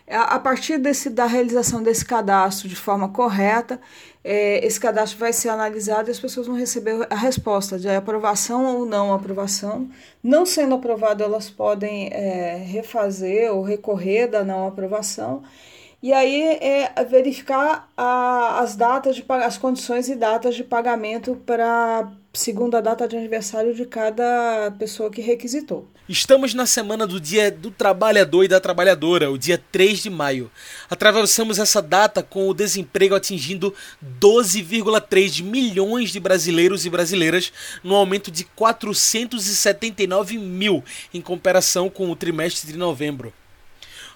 A 0.06 0.38
partir 0.38 0.76
desse, 0.76 1.08
da 1.08 1.24
realização 1.24 1.82
desse 1.82 2.04
cadastro 2.04 2.68
de 2.68 2.76
forma 2.76 3.08
correta, 3.08 3.80
é, 4.22 4.64
esse 4.64 4.78
cadastro 4.78 5.18
vai 5.18 5.32
ser 5.32 5.48
analisado 5.48 6.08
e 6.08 6.12
as 6.12 6.20
pessoas 6.20 6.46
vão 6.46 6.56
receber 6.56 7.06
a 7.08 7.14
resposta 7.14 7.78
de 7.78 7.88
aprovação 7.88 8.66
ou 8.66 8.84
não 8.84 9.14
aprovação. 9.14 9.88
Não 10.22 10.44
sendo 10.44 10.74
aprovado, 10.74 11.22
elas 11.22 11.48
podem 11.48 12.08
é, 12.08 12.56
refazer 12.56 13.50
ou 13.50 13.62
recorrer 13.62 14.26
da 14.26 14.44
não 14.44 14.66
aprovação. 14.66 15.42
E 16.04 16.12
aí 16.12 16.58
é 16.60 16.92
verificar 17.08 17.90
a, 17.96 18.60
as 18.60 18.76
datas, 18.76 19.16
de, 19.16 19.24
as 19.26 19.56
condições 19.56 20.06
e 20.10 20.14
datas 20.14 20.54
de 20.54 20.62
pagamento 20.62 21.34
para 21.46 22.12
segundo 22.30 22.76
a 22.76 22.82
data 22.82 23.08
de 23.08 23.16
aniversário 23.16 23.74
de 23.74 23.86
cada 23.86 24.70
pessoa 24.78 25.10
que 25.10 25.22
requisitou. 25.22 25.88
Estamos 26.06 26.52
na 26.52 26.66
semana 26.66 27.06
do 27.06 27.18
Dia 27.18 27.50
do 27.50 27.70
Trabalhador 27.70 28.44
e 28.44 28.48
da 28.48 28.60
Trabalhadora, 28.60 29.30
o 29.30 29.38
dia 29.38 29.56
3 29.72 30.00
de 30.00 30.10
maio. 30.10 30.50
Atravessamos 30.90 31.58
essa 31.58 31.80
data 31.80 32.22
com 32.22 32.50
o 32.50 32.52
desemprego 32.52 33.14
atingindo 33.14 33.72
12,3 34.20 35.42
milhões 35.42 36.10
de 36.10 36.20
brasileiros 36.20 36.84
e 36.84 36.90
brasileiras, 36.90 37.50
no 37.82 37.94
aumento 37.94 38.30
de 38.30 38.44
479 38.44 40.36
mil 40.36 40.84
em 41.14 41.22
comparação 41.22 41.88
com 41.88 42.10
o 42.10 42.16
trimestre 42.16 42.70
de 42.70 42.76
novembro. 42.76 43.32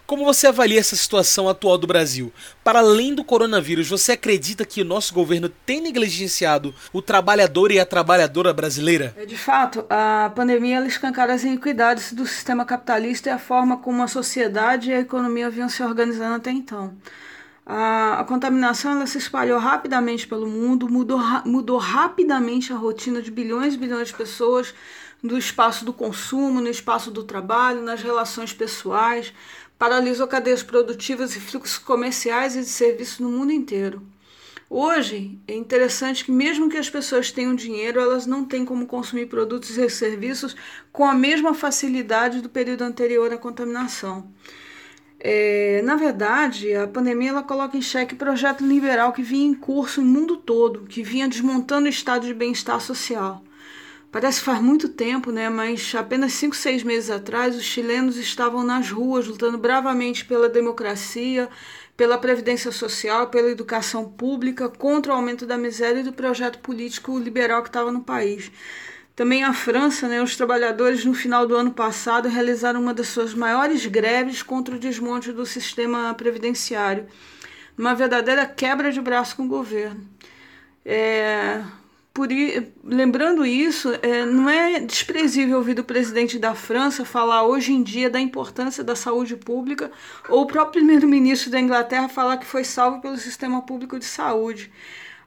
Como 0.08 0.24
você 0.24 0.46
avalia 0.46 0.80
essa 0.80 0.96
situação 0.96 1.50
atual 1.50 1.76
do 1.76 1.86
Brasil? 1.86 2.32
Para 2.64 2.78
além 2.78 3.14
do 3.14 3.22
coronavírus, 3.22 3.90
você 3.90 4.12
acredita 4.12 4.64
que 4.64 4.80
o 4.80 4.84
nosso 4.84 5.12
governo 5.12 5.50
tem 5.50 5.82
negligenciado 5.82 6.74
o 6.94 7.02
trabalhador 7.02 7.70
e 7.70 7.78
a 7.78 7.84
trabalhadora 7.84 8.54
brasileira? 8.54 9.14
É, 9.18 9.26
de 9.26 9.36
fato, 9.36 9.84
a 9.90 10.32
pandemia 10.34 10.80
escancara 10.86 11.34
as 11.34 11.44
iniquidades 11.44 12.14
do 12.14 12.26
sistema 12.26 12.64
capitalista 12.64 13.28
e 13.28 13.32
a 13.32 13.38
forma 13.38 13.76
como 13.76 14.02
a 14.02 14.08
sociedade 14.08 14.88
e 14.88 14.94
a 14.94 15.00
economia 15.00 15.50
vinham 15.50 15.68
se 15.68 15.82
organizando 15.82 16.36
até 16.36 16.50
então. 16.50 16.94
A, 17.66 18.24
contaminação 18.26 18.92
ela 18.92 19.06
se 19.06 19.18
espalhou 19.18 19.58
rapidamente 19.58 20.26
pelo 20.26 20.46
mundo, 20.46 20.88
mudou, 20.88 21.20
mudou 21.44 21.76
rapidamente 21.76 22.72
a 22.72 22.76
rotina 22.76 23.20
de 23.20 23.30
bilhões 23.30 23.74
e 23.74 23.76
bilhões 23.76 24.08
de 24.08 24.14
pessoas 24.14 24.72
no 25.22 25.36
espaço 25.36 25.84
do 25.84 25.92
consumo, 25.92 26.62
no 26.62 26.68
espaço 26.68 27.10
do 27.10 27.24
trabalho, 27.24 27.82
nas 27.82 28.02
relações 28.02 28.54
pessoais, 28.54 29.32
paralisou 29.78 30.26
cadeias 30.26 30.62
produtivas 30.62 31.36
e 31.36 31.40
fluxos 31.40 31.78
comerciais 31.78 32.56
e 32.56 32.60
de 32.60 32.66
serviços 32.66 33.20
no 33.20 33.30
mundo 33.30 33.52
inteiro. 33.52 34.02
Hoje, 34.70 35.38
é 35.48 35.54
interessante 35.54 36.24
que, 36.24 36.30
mesmo 36.30 36.68
que 36.68 36.76
as 36.76 36.90
pessoas 36.90 37.32
tenham 37.32 37.54
dinheiro, 37.54 37.98
elas 37.98 38.26
não 38.26 38.44
têm 38.44 38.66
como 38.66 38.86
consumir 38.86 39.26
produtos 39.26 39.78
e 39.78 39.88
serviços 39.88 40.54
com 40.92 41.06
a 41.06 41.14
mesma 41.14 41.54
facilidade 41.54 42.42
do 42.42 42.50
período 42.50 42.82
anterior 42.82 43.32
à 43.32 43.38
contaminação. 43.38 44.30
É, 45.18 45.80
na 45.82 45.96
verdade, 45.96 46.74
a 46.74 46.86
pandemia 46.86 47.30
ela 47.30 47.42
coloca 47.42 47.76
em 47.76 47.82
xeque 47.82 48.14
o 48.14 48.18
projeto 48.18 48.64
liberal 48.64 49.12
que 49.12 49.22
vinha 49.22 49.46
em 49.46 49.54
curso 49.54 50.02
no 50.02 50.06
mundo 50.06 50.36
todo, 50.36 50.86
que 50.86 51.02
vinha 51.02 51.28
desmontando 51.28 51.86
o 51.86 51.90
estado 51.90 52.26
de 52.26 52.34
bem-estar 52.34 52.80
social. 52.80 53.42
Parece 54.10 54.40
faz 54.40 54.60
muito 54.60 54.88
tempo, 54.88 55.30
né? 55.30 55.50
Mas 55.50 55.94
apenas 55.94 56.32
cinco, 56.32 56.56
seis 56.56 56.82
meses 56.82 57.10
atrás, 57.10 57.54
os 57.54 57.64
chilenos 57.64 58.16
estavam 58.16 58.64
nas 58.64 58.90
ruas 58.90 59.26
lutando 59.26 59.58
bravamente 59.58 60.24
pela 60.24 60.48
democracia, 60.48 61.48
pela 61.94 62.16
previdência 62.16 62.72
social, 62.72 63.28
pela 63.28 63.50
educação 63.50 64.08
pública, 64.08 64.68
contra 64.68 65.12
o 65.12 65.16
aumento 65.16 65.44
da 65.44 65.58
miséria 65.58 66.00
e 66.00 66.04
do 66.04 66.12
projeto 66.12 66.58
político 66.60 67.18
liberal 67.18 67.62
que 67.62 67.68
estava 67.68 67.92
no 67.92 68.00
país. 68.00 68.50
Também 69.14 69.42
a 69.42 69.52
França, 69.52 70.06
né, 70.06 70.22
os 70.22 70.36
trabalhadores 70.36 71.04
no 71.04 71.12
final 71.12 71.44
do 71.44 71.56
ano 71.56 71.72
passado 71.72 72.28
realizaram 72.28 72.80
uma 72.80 72.94
das 72.94 73.08
suas 73.08 73.34
maiores 73.34 73.84
greves 73.84 74.42
contra 74.44 74.76
o 74.76 74.78
desmonte 74.78 75.32
do 75.32 75.44
sistema 75.44 76.14
previdenciário, 76.14 77.06
uma 77.76 77.94
verdadeira 77.96 78.46
quebra 78.46 78.92
de 78.92 79.00
braço 79.00 79.36
com 79.36 79.42
o 79.42 79.48
governo. 79.48 80.06
É, 80.84 81.64
por, 82.18 82.28
lembrando 82.82 83.46
isso, 83.46 83.92
é, 84.02 84.26
não 84.26 84.50
é 84.50 84.80
desprezível 84.80 85.58
ouvir 85.58 85.74
do 85.74 85.84
presidente 85.84 86.36
da 86.36 86.52
França 86.52 87.04
falar 87.04 87.44
hoje 87.44 87.72
em 87.72 87.80
dia 87.80 88.10
da 88.10 88.18
importância 88.18 88.82
da 88.82 88.96
saúde 88.96 89.36
pública, 89.36 89.88
ou 90.28 90.42
o 90.42 90.46
próprio 90.48 90.82
primeiro-ministro 90.82 91.48
da 91.48 91.60
Inglaterra 91.60 92.08
falar 92.08 92.38
que 92.38 92.44
foi 92.44 92.64
salvo 92.64 93.00
pelo 93.00 93.16
sistema 93.16 93.62
público 93.62 94.00
de 94.00 94.04
saúde. 94.04 94.68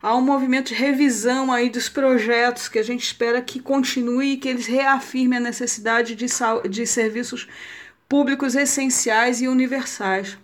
Há 0.02 0.14
um 0.18 0.22
movimento 0.22 0.68
de 0.68 0.74
revisão 0.74 1.50
aí 1.50 1.70
dos 1.70 1.88
projetos 1.88 2.68
que 2.68 2.78
a 2.78 2.84
gente 2.84 3.06
espera 3.06 3.42
que 3.42 3.62
continue 3.62 4.34
e 4.34 4.38
que 4.38 4.50
eles 4.50 4.66
reafirmem 4.66 5.40
a 5.40 5.42
necessidade 5.42 6.14
de, 6.14 6.26
de 6.70 6.86
serviços 6.86 7.48
públicos 8.10 8.54
essenciais 8.54 9.42
e 9.42 9.48
universais. 9.48 10.38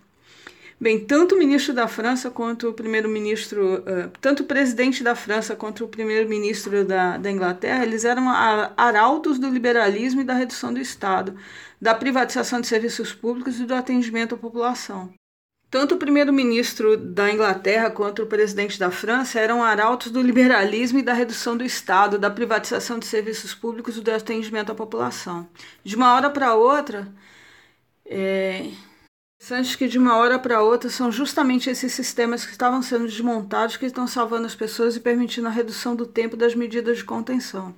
Bem, 0.80 1.04
tanto 1.04 1.34
o 1.34 1.40
ministro 1.40 1.74
da 1.74 1.88
França 1.88 2.30
quanto 2.30 2.70
o 2.70 2.74
primeiro-ministro, 2.74 3.80
uh, 3.80 4.12
tanto 4.22 4.44
o 4.44 4.46
presidente 4.46 5.04
da 5.04 5.16
França 5.16 5.56
quanto 5.56 5.84
o 5.84 5.88
primeiro-ministro 5.88 6.86
da, 6.86 7.18
da 7.18 7.32
Inglaterra, 7.32 7.84
eles 7.84 8.06
eram 8.06 8.30
arautos 8.30 9.40
do 9.40 9.50
liberalismo 9.50 10.22
e 10.22 10.24
da 10.24 10.36
redução 10.36 10.72
do 10.72 10.80
Estado, 10.80 11.36
da 11.82 11.96
privatização 11.96 12.62
de 12.62 12.68
serviços 12.68 13.12
públicos 13.12 13.60
e 13.60 13.66
do 13.66 13.74
atendimento 13.74 14.36
à 14.36 14.38
população. 14.38 15.12
Tanto 15.70 15.96
o 15.96 15.98
primeiro-ministro 15.98 16.96
da 16.96 17.30
Inglaterra 17.32 17.90
quanto 17.90 18.22
o 18.22 18.28
presidente 18.28 18.80
da 18.80 18.92
França 18.92 19.40
eram 19.40 19.64
arautos 19.64 20.12
do 20.12 20.22
liberalismo 20.22 21.00
e 21.00 21.04
da 21.04 21.12
redução 21.12 21.58
do 21.58 21.64
Estado, 21.64 22.20
da 22.20 22.30
privatização 22.30 23.00
de 23.00 23.06
serviços 23.08 23.54
públicos 23.54 23.98
e 23.98 24.02
do 24.02 24.12
atendimento 24.12 24.72
à 24.72 24.76
população. 24.76 25.50
De 25.84 25.96
uma 25.96 26.14
hora 26.14 26.30
para 26.30 26.56
outra, 26.56 27.12
é, 28.06 28.70
Interessante 29.40 29.78
que 29.78 29.88
de 29.88 30.00
uma 30.00 30.18
hora 30.18 30.40
para 30.40 30.64
outra 30.64 30.90
são 30.90 31.12
justamente 31.12 31.70
esses 31.70 31.94
sistemas 31.94 32.44
que 32.44 32.52
estavam 32.52 32.82
sendo 32.82 33.06
desmontados 33.06 33.78
que 33.78 33.86
estão 33.86 34.08
salvando 34.08 34.48
as 34.48 34.56
pessoas 34.56 34.96
e 34.96 35.00
permitindo 35.00 35.48
a 35.48 35.52
redução 35.52 35.96
do 35.96 36.08
tempo 36.08 36.36
das 36.36 36.56
medidas 36.56 36.98
de 36.98 37.04
contenção. 37.04 37.74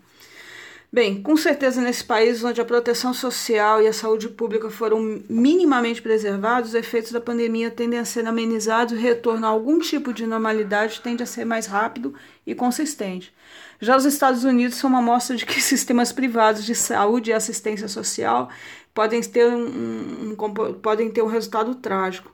Bem, 0.92 1.22
com 1.22 1.38
certeza 1.38 1.82
nesse 1.82 2.04
país 2.04 2.44
onde 2.44 2.60
a 2.60 2.66
proteção 2.66 3.13
social 3.13 3.80
e 3.80 3.88
a 3.88 3.94
saúde 3.94 4.28
pública 4.30 4.72
foram 4.72 5.22
minimamente 5.30 6.01
preservados, 6.01 6.70
os 6.70 6.75
efeitos 6.75 7.12
da 7.12 7.22
pandemia 7.22 7.70
tendem 7.70 8.00
a 8.00 8.06
ser 8.06 8.25
amenizados 8.25 8.94
e 8.94 8.96
o 8.96 9.00
retorno 9.00 9.46
a 9.46 9.50
algum 9.50 9.78
tipo 9.80 10.12
de 10.12 10.25
normalidade 10.25 11.01
tende 11.01 11.22
a 11.22 11.28
ser 11.28 11.46
mais 11.46 11.68
rápido 11.68 12.16
e 12.48 12.56
consistente. 12.56 13.32
Já 13.80 13.96
os 13.96 14.04
Estados 14.04 14.44
Unidos 14.44 14.78
são 14.78 14.89
uma 14.89 15.01
mostra 15.01 15.36
de 15.36 15.46
que 15.46 15.62
sistemas 15.62 16.12
privados 16.12 16.66
de 16.66 16.74
saúde 16.74 17.30
e 17.30 17.34
assistência 17.34 17.88
social 17.88 18.50
podem 18.93 19.22
ter 19.22 19.46
um, 19.46 20.31
um 20.31 20.36
podem 20.81 21.10
ter 21.10 21.22
um 21.22 21.27
resultado 21.27 21.75
trágico. 21.75 22.31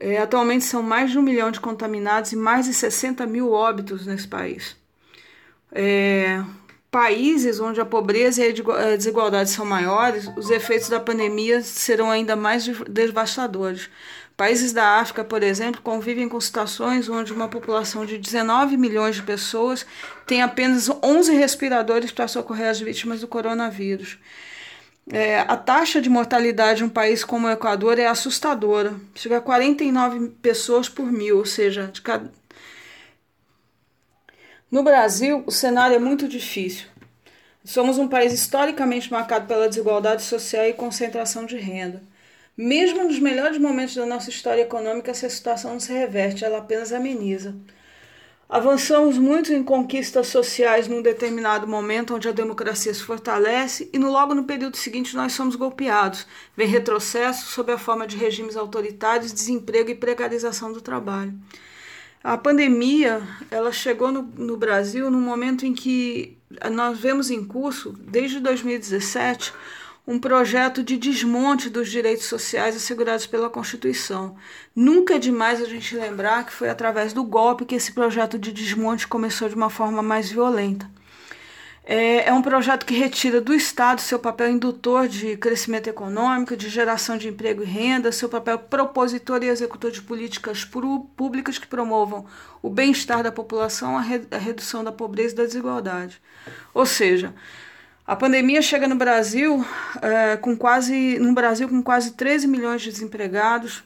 É, 0.00 0.18
atualmente 0.18 0.64
são 0.64 0.82
mais 0.82 1.10
de 1.10 1.18
um 1.18 1.22
milhão 1.22 1.50
de 1.50 1.60
contaminados 1.60 2.32
e 2.32 2.36
mais 2.36 2.66
de 2.66 2.74
60 2.74 3.24
mil 3.26 3.52
óbitos 3.52 4.06
nesse 4.06 4.26
país. 4.26 4.76
É, 5.72 6.42
países 6.90 7.60
onde 7.60 7.80
a 7.80 7.84
pobreza 7.84 8.42
e 8.42 8.48
a 8.48 8.96
desigualdade 8.96 9.50
são 9.50 9.64
maiores, 9.64 10.30
os 10.36 10.50
efeitos 10.50 10.88
da 10.88 10.98
pandemia 10.98 11.62
serão 11.62 12.10
ainda 12.10 12.34
mais 12.34 12.66
devastadores. 12.88 13.90
Países 14.36 14.72
da 14.72 14.98
África, 14.98 15.24
por 15.24 15.42
exemplo, 15.42 15.80
convivem 15.80 16.28
com 16.28 16.38
situações 16.38 17.08
onde 17.08 17.32
uma 17.32 17.48
população 17.48 18.04
de 18.04 18.18
19 18.18 18.76
milhões 18.76 19.16
de 19.16 19.22
pessoas 19.22 19.86
tem 20.26 20.42
apenas 20.42 20.90
11 21.02 21.34
respiradores 21.34 22.12
para 22.12 22.28
socorrer 22.28 22.68
as 22.68 22.78
vítimas 22.78 23.20
do 23.20 23.28
coronavírus. 23.28 24.18
É, 25.12 25.38
a 25.38 25.56
taxa 25.56 26.00
de 26.00 26.08
mortalidade 26.08 26.82
em 26.82 26.86
um 26.86 26.88
país 26.88 27.22
como 27.22 27.46
o 27.46 27.50
Equador 27.50 27.98
é 27.98 28.06
assustadora. 28.06 28.94
Chega 29.14 29.38
a 29.38 29.40
49 29.40 30.30
pessoas 30.42 30.88
por 30.88 31.10
mil, 31.10 31.38
ou 31.38 31.46
seja, 31.46 31.86
de 31.86 32.02
cada... 32.02 32.30
No 34.70 34.82
Brasil, 34.82 35.44
o 35.46 35.52
cenário 35.52 35.94
é 35.94 35.98
muito 35.98 36.26
difícil. 36.26 36.86
Somos 37.64 37.98
um 37.98 38.08
país 38.08 38.32
historicamente 38.32 39.10
marcado 39.10 39.46
pela 39.46 39.68
desigualdade 39.68 40.22
social 40.22 40.64
e 40.66 40.72
concentração 40.72 41.46
de 41.46 41.56
renda. 41.56 42.02
Mesmo 42.56 43.04
nos 43.04 43.18
melhores 43.18 43.58
momentos 43.58 43.94
da 43.94 44.06
nossa 44.06 44.30
história 44.30 44.62
econômica, 44.62 45.10
essa 45.10 45.28
situação 45.28 45.72
não 45.72 45.80
se 45.80 45.92
reverte, 45.92 46.44
ela 46.44 46.58
apenas 46.58 46.92
ameniza. 46.92 47.54
Avançamos 48.48 49.18
muito 49.18 49.52
em 49.52 49.64
conquistas 49.64 50.28
sociais 50.28 50.86
num 50.86 51.02
determinado 51.02 51.66
momento 51.66 52.14
onde 52.14 52.28
a 52.28 52.32
democracia 52.32 52.94
se 52.94 53.02
fortalece 53.02 53.90
e 53.92 53.98
no 53.98 54.08
logo 54.10 54.36
no 54.36 54.44
período 54.44 54.76
seguinte 54.76 55.16
nós 55.16 55.32
somos 55.32 55.56
golpeados. 55.56 56.24
Vem 56.56 56.68
retrocesso 56.68 57.46
sob 57.46 57.72
a 57.72 57.78
forma 57.78 58.06
de 58.06 58.16
regimes 58.16 58.56
autoritários, 58.56 59.32
desemprego 59.32 59.90
e 59.90 59.96
precarização 59.96 60.72
do 60.72 60.80
trabalho. 60.80 61.34
A 62.22 62.38
pandemia 62.38 63.20
ela 63.50 63.72
chegou 63.72 64.12
no, 64.12 64.22
no 64.22 64.56
Brasil 64.56 65.10
num 65.10 65.20
momento 65.20 65.66
em 65.66 65.74
que 65.74 66.38
nós 66.70 66.98
vemos 66.98 67.30
em 67.30 67.44
curso, 67.44 67.96
desde 67.98 68.38
2017, 68.38 69.52
um 70.06 70.18
projeto 70.20 70.84
de 70.84 70.96
desmonte 70.96 71.68
dos 71.68 71.90
direitos 71.90 72.26
sociais 72.26 72.76
assegurados 72.76 73.26
pela 73.26 73.50
Constituição. 73.50 74.36
Nunca 74.74 75.16
é 75.16 75.18
demais 75.18 75.60
a 75.60 75.64
gente 75.64 75.96
lembrar 75.96 76.46
que 76.46 76.52
foi 76.52 76.68
através 76.68 77.12
do 77.12 77.24
golpe 77.24 77.64
que 77.64 77.74
esse 77.74 77.92
projeto 77.92 78.38
de 78.38 78.52
desmonte 78.52 79.08
começou 79.08 79.48
de 79.48 79.56
uma 79.56 79.68
forma 79.68 80.02
mais 80.02 80.30
violenta. 80.30 80.88
É, 81.88 82.28
é 82.28 82.32
um 82.32 82.42
projeto 82.42 82.84
que 82.84 82.94
retira 82.94 83.40
do 83.40 83.54
Estado 83.54 84.00
seu 84.00 84.18
papel 84.18 84.50
indutor 84.50 85.06
de 85.06 85.36
crescimento 85.36 85.88
econômico, 85.88 86.56
de 86.56 86.68
geração 86.68 87.16
de 87.16 87.28
emprego 87.28 87.62
e 87.62 87.66
renda, 87.66 88.10
seu 88.10 88.28
papel 88.28 88.58
propositor 88.58 89.42
e 89.42 89.48
executor 89.48 89.92
de 89.92 90.02
políticas 90.02 90.64
públicas 90.64 91.58
que 91.58 91.66
promovam 91.66 92.26
o 92.60 92.68
bem-estar 92.68 93.22
da 93.22 93.30
população, 93.30 93.96
a, 93.96 94.00
re, 94.00 94.22
a 94.32 94.36
redução 94.36 94.82
da 94.82 94.90
pobreza 94.90 95.34
e 95.34 95.36
da 95.36 95.44
desigualdade. 95.44 96.20
Ou 96.74 96.84
seja, 96.84 97.32
a 98.06 98.14
pandemia 98.14 98.62
chega 98.62 98.86
no 98.86 98.94
Brasil 98.94 99.64
é, 100.00 100.36
com 100.36 100.56
quase 100.56 101.18
no 101.18 101.32
Brasil 101.34 101.68
com 101.68 101.82
quase 101.82 102.12
13 102.12 102.46
milhões 102.46 102.82
de 102.82 102.90
desempregados, 102.90 103.82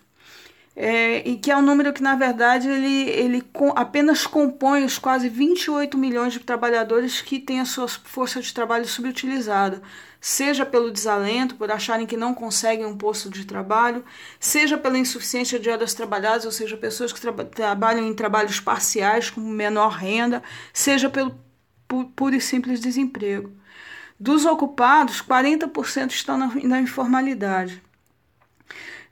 é, 0.76 1.28
e 1.28 1.36
que 1.36 1.50
é 1.50 1.56
um 1.56 1.62
número 1.62 1.92
que, 1.92 2.02
na 2.02 2.14
verdade, 2.14 2.68
ele, 2.68 3.10
ele 3.10 3.40
com, 3.52 3.70
apenas 3.76 4.26
compõe 4.26 4.84
os 4.84 4.98
quase 4.98 5.28
28 5.28 5.98
milhões 5.98 6.32
de 6.32 6.38
trabalhadores 6.40 7.20
que 7.20 7.38
têm 7.38 7.60
a 7.60 7.64
sua 7.64 7.88
força 7.88 8.40
de 8.40 8.54
trabalho 8.54 8.86
subutilizada, 8.86 9.82
seja 10.20 10.64
pelo 10.64 10.90
desalento, 10.90 11.56
por 11.56 11.70
acharem 11.70 12.06
que 12.06 12.16
não 12.16 12.32
conseguem 12.32 12.86
um 12.86 12.96
posto 12.96 13.28
de 13.28 13.44
trabalho, 13.44 14.04
seja 14.38 14.78
pela 14.78 14.96
insuficiência 14.96 15.58
de 15.58 15.68
horas 15.68 15.92
trabalhadas, 15.92 16.44
ou 16.44 16.52
seja, 16.52 16.76
pessoas 16.76 17.12
que 17.12 17.20
tra 17.20 17.32
trabalham 17.32 18.06
em 18.06 18.14
trabalhos 18.14 18.60
parciais 18.60 19.28
com 19.28 19.40
menor 19.40 19.90
renda, 19.90 20.42
seja 20.72 21.10
pelo 21.10 21.38
puro 22.16 22.34
e 22.34 22.40
simples 22.40 22.80
desemprego. 22.80 23.59
Dos 24.20 24.44
ocupados, 24.44 25.22
40% 25.22 26.10
estão 26.10 26.36
na, 26.36 26.54
na 26.62 26.78
informalidade. 26.78 27.82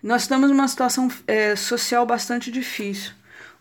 Nós 0.03 0.23
estamos 0.23 0.50
numa 0.50 0.69
situação 0.69 1.11
é, 1.27 1.57
social 1.57 2.05
bastante 2.05 2.50
difícil. 2.50 3.12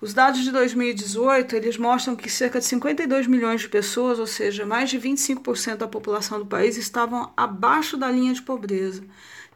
Os 0.01 0.13
dados 0.13 0.44
de 0.44 0.51
2018 0.51 1.56
eles 1.56 1.77
mostram 1.77 2.18
que 2.18 2.30
cerca 2.30 2.60
de 2.60 2.66
52 2.66 3.27
milhões 3.27 3.62
de 3.62 3.70
pessoas, 3.70 4.20
ou 4.20 4.27
seja, 4.27 4.66
mais 4.66 4.89
de 4.89 5.00
25% 5.00 5.77
da 5.77 5.88
população 5.88 6.38
do 6.38 6.46
país, 6.46 6.75
estavam 6.75 7.32
abaixo 7.38 7.96
da 7.96 8.12
linha 8.12 8.34
de 8.34 8.42
pobreza. 8.42 9.01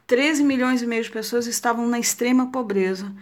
13 0.06 0.42
milhões 0.42 0.80
e 0.80 0.86
meio 0.86 1.04
de 1.04 1.10
pessoas 1.10 1.46
estavam 1.46 1.86
na 1.86 1.98
extrema 1.98 2.50
pobreza. 2.50 3.12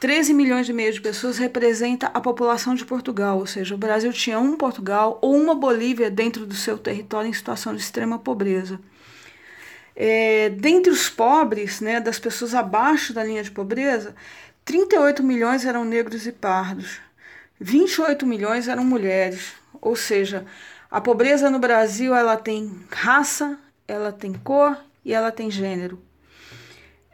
13 0.00 0.32
milhões 0.32 0.66
e 0.66 0.72
meio 0.72 0.90
de 0.90 1.00
pessoas 1.00 1.36
representa 1.36 2.06
a 2.14 2.20
população 2.22 2.74
de 2.74 2.86
Portugal, 2.86 3.38
ou 3.38 3.46
seja, 3.46 3.74
o 3.74 3.78
Brasil 3.78 4.10
tinha 4.14 4.40
um 4.40 4.56
Portugal 4.56 5.18
ou 5.20 5.36
uma 5.36 5.54
Bolívia 5.54 6.10
dentro 6.10 6.46
do 6.46 6.54
seu 6.54 6.78
território 6.78 7.28
em 7.28 7.34
situação 7.34 7.74
de 7.74 7.82
extrema 7.82 8.18
pobreza. 8.18 8.80
É, 9.94 10.48
dentre 10.48 10.90
os 10.90 11.10
pobres, 11.10 11.82
né, 11.82 12.00
das 12.00 12.18
pessoas 12.18 12.54
abaixo 12.54 13.12
da 13.12 13.22
linha 13.22 13.42
de 13.42 13.50
pobreza, 13.50 14.14
38 14.64 15.22
milhões 15.22 15.66
eram 15.66 15.84
negros 15.84 16.26
e 16.26 16.32
pardos, 16.32 16.98
28 17.60 18.26
milhões 18.26 18.68
eram 18.68 18.82
mulheres. 18.82 19.52
Ou 19.82 19.94
seja, 19.94 20.46
a 20.90 20.98
pobreza 20.98 21.50
no 21.50 21.58
Brasil 21.58 22.14
ela 22.14 22.38
tem 22.38 22.74
raça, 22.90 23.58
ela 23.86 24.10
tem 24.10 24.32
cor 24.32 24.78
e 25.04 25.12
ela 25.12 25.30
tem 25.30 25.50
gênero. 25.50 26.02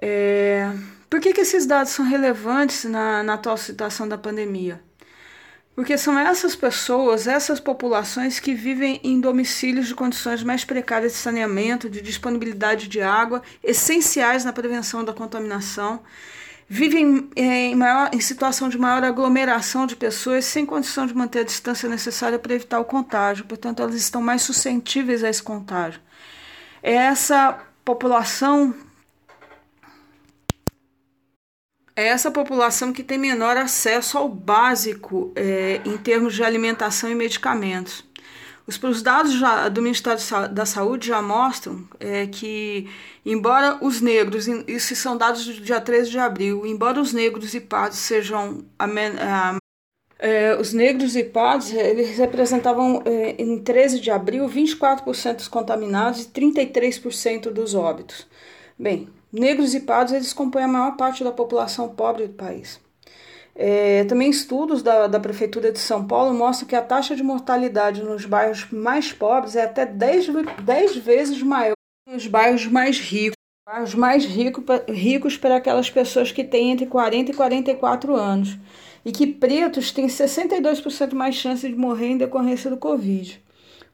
É, 0.01 0.71
por 1.09 1.21
que, 1.21 1.33
que 1.33 1.41
esses 1.41 1.67
dados 1.67 1.93
são 1.93 2.05
relevantes 2.05 2.85
na, 2.85 3.23
na 3.23 3.35
atual 3.35 3.57
situação 3.57 4.09
da 4.09 4.19
pandemia? 4.19 4.81
Porque 5.75 5.99
são 5.99 6.19
essas 6.19 6.57
pessoas, 6.57 7.27
essas 7.27 7.61
populações 7.61 8.41
que 8.41 8.55
vivem 8.55 8.99
em 9.05 9.21
domicílios 9.21 9.87
de 9.87 9.95
condições 9.95 10.43
mais 10.43 10.65
precárias 10.65 11.13
de 11.13 11.19
saneamento, 11.19 11.91
de 11.91 12.01
disponibilidade 12.01 12.89
de 12.89 13.03
água, 13.03 13.43
essenciais 13.63 14.43
na 14.43 14.55
prevenção 14.55 15.05
da 15.05 15.13
contaminação, 15.13 16.01
vivem 16.67 17.29
em, 17.37 17.75
maior, 17.75 18.09
em 18.13 18.21
situação 18.21 18.71
de 18.71 18.79
maior 18.79 19.05
aglomeração 19.05 19.87
de 19.87 19.95
pessoas 19.95 20.47
sem 20.47 20.65
condição 20.65 21.07
de 21.07 21.15
manter 21.15 21.41
a 21.41 21.45
distância 21.45 21.91
necessária 21.91 22.39
para 22.39 22.55
evitar 22.55 22.81
o 22.81 22.85
contágio, 22.85 23.45
portanto, 23.45 23.83
elas 23.83 23.95
estão 23.95 24.23
mais 24.23 24.41
suscetíveis 24.41 25.23
a 25.23 25.29
esse 25.29 25.43
contágio. 25.43 26.01
É 26.83 26.95
essa 26.95 27.59
população 27.85 28.75
é 31.97 32.09
essa 32.09 32.31
população 32.31 32.93
que 32.93 33.03
tem 33.03 33.17
menor 33.17 33.57
acesso 33.57 34.19
ao 34.19 34.29
básico 34.29 35.33
é, 35.35 35.81
em 35.85 35.97
termos 35.97 36.35
de 36.35 36.45
alimentação 36.45 37.11
e 37.11 37.15
medicamentos. 37.15 38.05
Os, 38.67 38.83
os 38.83 39.03
dados 39.03 39.33
já, 39.33 39.69
do 39.71 39.81
Ministério 39.81 40.21
da 40.53 40.67
Saúde 40.67 41.09
já 41.09 41.23
mostram 41.23 41.89
é, 41.99 42.27
que, 42.27 42.91
embora 43.25 43.79
os 43.81 44.01
negros, 44.03 44.47
isso 44.69 44.95
são 44.95 45.17
dados 45.17 45.47
do 45.47 45.55
dia 45.55 45.81
13 45.81 46.11
de 46.11 46.19
abril, 46.19 46.67
embora 46.67 47.01
os 47.01 47.13
negros 47.15 47.55
e 47.55 47.61
pardos 47.61 47.99
sejam 47.99 48.65
a, 48.79 48.85
a, 48.85 49.59
é, 50.19 50.57
os 50.57 50.73
negros 50.73 51.17
e 51.17 51.25
pardos, 51.25 51.73
eles 51.73 52.19
representavam 52.19 53.03
é, 53.07 53.41
em 53.41 53.59
13 53.59 54.01
de 54.01 54.11
abril 54.11 54.47
24% 54.49 55.37
dos 55.37 55.49
contaminados 55.49 56.23
e 56.23 56.29
33% 56.29 57.51
dos 57.51 57.75
óbitos. 57.75 58.27
Bem, 58.79 59.09
negros 59.33 59.75
e 59.75 59.81
pardos 59.81 60.13
eles 60.13 60.33
compõem 60.33 60.65
a 60.65 60.69
maior 60.69 60.97
parte 60.97 61.23
da 61.23 61.33
população 61.33 61.89
pobre 61.89 62.27
do 62.27 62.35
país. 62.35 62.81
É, 63.59 64.05
também 64.05 64.29
estudos 64.29 64.83
da, 64.83 65.07
da 65.07 65.19
Prefeitura 65.19 65.73
de 65.73 65.79
São 65.79 66.07
Paulo 66.07 66.35
mostram 66.35 66.69
que 66.69 66.77
a 66.77 66.83
taxa 66.83 67.17
de 67.17 67.23
mortalidade 67.23 68.03
nos 68.03 68.27
bairros 68.27 68.67
mais 68.71 69.13
pobres 69.13 69.57
é 69.57 69.63
até 69.63 69.87
10, 69.87 70.29
10 70.63 70.97
vezes 70.97 71.43
maior 71.43 71.75
que 72.07 72.13
nos 72.13 72.27
bairros 72.27 72.67
mais 72.67 72.99
ricos. 72.99 73.35
Bairros 73.67 73.95
mais 73.95 74.25
rico, 74.25 74.63
ricos 74.89 75.39
para 75.39 75.57
aquelas 75.57 75.91
pessoas 75.91 76.31
que 76.31 76.45
têm 76.45 76.71
entre 76.71 76.87
40 76.87 77.31
e 77.31 77.35
44 77.35 78.15
anos. 78.15 78.59
E 79.05 79.11
que 79.11 79.27
pretos 79.27 79.91
têm 79.91 80.07
62% 80.07 81.15
mais 81.15 81.35
chance 81.35 81.67
de 81.67 81.75
morrer 81.75 82.09
em 82.09 82.19
decorrência 82.19 82.71
do 82.71 82.77
Covid. 82.77 83.43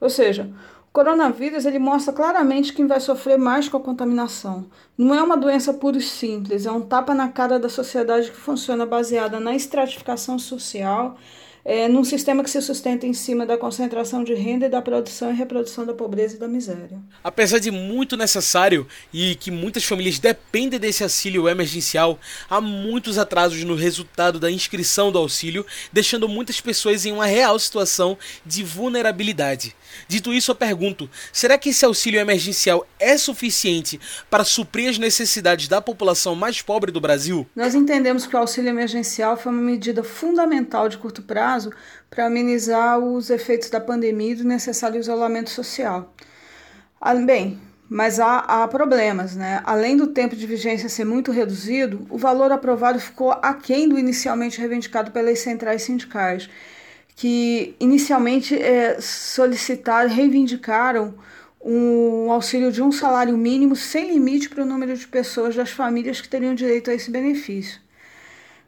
Ou 0.01 0.11
seja, 0.11 0.53
coronavírus 0.93 1.65
ele 1.65 1.79
mostra 1.79 2.13
claramente 2.13 2.73
quem 2.73 2.87
vai 2.87 3.01
sofrer 3.01 3.39
mais 3.39 3.69
com 3.69 3.77
a 3.77 3.81
contaminação. 3.81 4.67
Não 4.97 5.15
é 5.15 5.23
uma 5.23 5.37
doença 5.37 5.73
pura 5.73 5.97
e 5.97 6.03
simples, 6.03 6.67
é 6.67 6.71
um 6.71 6.83
tapa 6.83 7.15
na 7.15 7.29
cara 7.29 7.59
da 7.59 7.69
sociedade 7.69 8.31
que 8.31 8.37
funciona 8.37 8.85
baseada 8.85 9.41
na 9.41 9.55
estratificação 9.55 10.39
social, 10.39 11.17
é, 11.65 11.87
num 11.87 12.03
sistema 12.03 12.43
que 12.43 12.51
se 12.51 12.61
sustenta 12.61 13.07
em 13.07 13.15
cima 13.15 13.47
da 13.47 13.57
concentração 13.57 14.25
de 14.25 14.35
renda 14.35 14.67
e 14.67 14.69
da 14.69 14.83
produção 14.83 15.31
e 15.31 15.35
reprodução 15.35 15.87
da 15.87 15.95
pobreza 15.95 16.37
e 16.37 16.39
da 16.39 16.49
miséria. 16.49 16.99
Apesar 17.23 17.59
de 17.59 17.71
muito 17.71 18.17
necessário 18.17 18.87
e 19.13 19.37
que 19.37 19.51
muitas 19.51 19.85
famílias 19.85 20.19
dependem 20.19 20.79
desse 20.79 21.05
auxílio 21.05 21.49
emergencial, 21.49 22.19
há 22.51 22.61
muitos 22.61 23.17
atrasos 23.17 23.63
no 23.63 23.77
resultado 23.77 24.41
da 24.41 24.51
inscrição 24.51 25.13
do 25.13 25.19
auxílio, 25.19 25.65
deixando 25.93 26.29
muitas 26.29 26.61
pessoas 26.61 27.07
em 27.07 27.13
uma 27.13 27.27
real 27.27 27.57
situação 27.59 28.19
de 28.45 28.65
vulnerabilidade. 28.65 29.75
Dito 30.09 30.33
isso, 30.33 30.51
eu 30.51 30.55
pergunto: 30.55 31.09
será 31.33 31.57
que 31.59 31.71
esse 31.71 31.85
auxílio 31.85 32.21
emergencial 32.21 32.87
é 32.99 33.17
suficiente 33.17 34.01
para 34.31 34.45
suprir 34.45 34.89
as 34.89 34.99
necessidades 34.99 35.69
da 35.69 35.81
população 35.81 36.35
mais 36.35 36.63
pobre 36.63 36.91
do 36.91 37.01
Brasil? 37.01 37.47
Nós 37.55 37.75
entendemos 37.75 38.27
que 38.27 38.37
o 38.37 38.39
auxílio 38.39 38.71
emergencial 38.71 39.37
foi 39.37 39.53
uma 39.53 39.63
medida 39.63 40.03
fundamental 40.03 40.89
de 40.89 40.99
curto 40.99 41.23
prazo 41.23 41.73
para 42.11 42.27
amenizar 42.27 42.99
os 42.99 43.31
efeitos 43.31 43.71
da 43.71 43.81
pandemia 43.81 44.33
e 44.33 44.37
do 44.37 44.45
necessário 44.45 45.01
isolamento 45.01 45.51
social. 45.51 46.15
Ah, 47.01 47.15
bem, 47.15 47.59
mas 47.89 48.21
há, 48.21 48.39
há, 48.39 48.69
problemas, 48.69 49.37
né? 49.37 49.61
Além 49.65 49.97
do 49.97 50.07
tempo 50.07 50.35
de 50.35 50.47
vigência 50.47 50.89
ser 50.89 51.05
muito 51.05 51.31
reduzido, 51.31 52.07
o 52.09 52.17
valor 52.17 52.51
aprovado 52.51 52.99
ficou 52.99 53.33
aquém 53.43 53.89
do 53.89 53.99
inicialmente 53.99 54.59
reivindicado 54.59 55.11
pelas 55.11 55.41
centrais 55.41 55.83
sindicais 55.83 56.49
que 57.15 57.75
inicialmente 57.79 58.55
é, 58.55 59.01
solicitaram, 59.01 60.11
reivindicaram 60.11 61.15
um 61.65 62.31
auxílio 62.33 62.73
de 62.73 62.83
um 62.83 62.91
salário 62.91 63.37
mínimo 63.37 63.77
sem 63.77 64.11
limite 64.13 64.49
para 64.49 64.65
o 64.65 64.67
número 64.67 64.97
de 64.97 65.07
pessoas 65.07 65.55
das 65.55 65.71
famílias 65.71 66.21
que 66.21 66.29
teriam 66.29 66.55
direito 66.55 66.91
a 66.91 66.95
esse 66.95 67.11
benefício. 67.11 67.81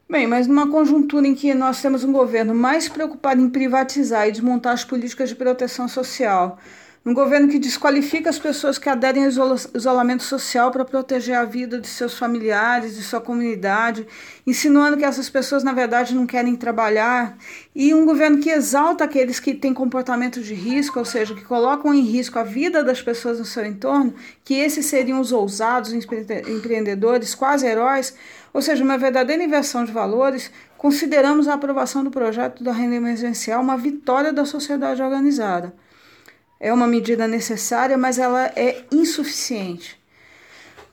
Bem, 0.08 0.26
mas 0.26 0.46
numa 0.46 0.70
conjuntura 0.70 1.26
em 1.26 1.34
que 1.34 1.52
nós 1.54 1.80
temos 1.80 2.04
um 2.04 2.12
governo 2.12 2.54
mais 2.54 2.88
preocupado 2.88 3.40
em 3.40 3.48
privatizar 3.48 4.28
e 4.28 4.32
desmontar 4.32 4.74
as 4.74 4.84
políticas 4.84 5.30
de 5.30 5.34
proteção 5.34 5.88
social, 5.88 6.58
um 7.06 7.12
governo 7.12 7.48
que 7.48 7.58
desqualifica 7.58 8.30
as 8.30 8.38
pessoas 8.38 8.78
que 8.78 8.88
aderem 8.88 9.24
ao 9.24 9.54
isolamento 9.74 10.22
social 10.22 10.70
para 10.70 10.86
proteger 10.86 11.36
a 11.36 11.44
vida 11.44 11.78
de 11.78 11.86
seus 11.86 12.16
familiares, 12.16 12.96
de 12.96 13.02
sua 13.02 13.20
comunidade, 13.20 14.06
insinuando 14.46 14.96
que 14.96 15.04
essas 15.04 15.28
pessoas, 15.28 15.62
na 15.62 15.74
verdade, 15.74 16.14
não 16.14 16.26
querem 16.26 16.56
trabalhar. 16.56 17.36
E 17.74 17.92
um 17.92 18.06
governo 18.06 18.38
que 18.38 18.48
exalta 18.48 19.04
aqueles 19.04 19.38
que 19.38 19.52
têm 19.52 19.74
comportamentos 19.74 20.46
de 20.46 20.54
risco, 20.54 20.98
ou 20.98 21.04
seja, 21.04 21.34
que 21.34 21.44
colocam 21.44 21.92
em 21.92 22.00
risco 22.00 22.38
a 22.38 22.42
vida 22.42 22.82
das 22.82 23.02
pessoas 23.02 23.38
no 23.38 23.44
seu 23.44 23.66
entorno, 23.66 24.14
que 24.42 24.54
esses 24.54 24.86
seriam 24.86 25.20
os 25.20 25.30
ousados 25.30 25.92
empreendedores, 25.92 27.34
quase 27.34 27.66
heróis, 27.66 28.14
ou 28.50 28.62
seja, 28.62 28.82
uma 28.82 28.96
verdadeira 28.96 29.44
inversão 29.44 29.84
de 29.84 29.92
valores, 29.92 30.50
consideramos 30.78 31.48
a 31.48 31.54
aprovação 31.54 32.02
do 32.02 32.10
projeto 32.10 32.64
da 32.64 32.72
renda 32.72 32.94
emergencial 32.94 33.60
uma 33.60 33.76
vitória 33.76 34.32
da 34.32 34.46
sociedade 34.46 35.02
organizada 35.02 35.83
é 36.58 36.72
uma 36.72 36.86
medida 36.86 37.26
necessária, 37.28 37.96
mas 37.96 38.18
ela 38.18 38.46
é 38.56 38.84
insuficiente. 38.90 39.98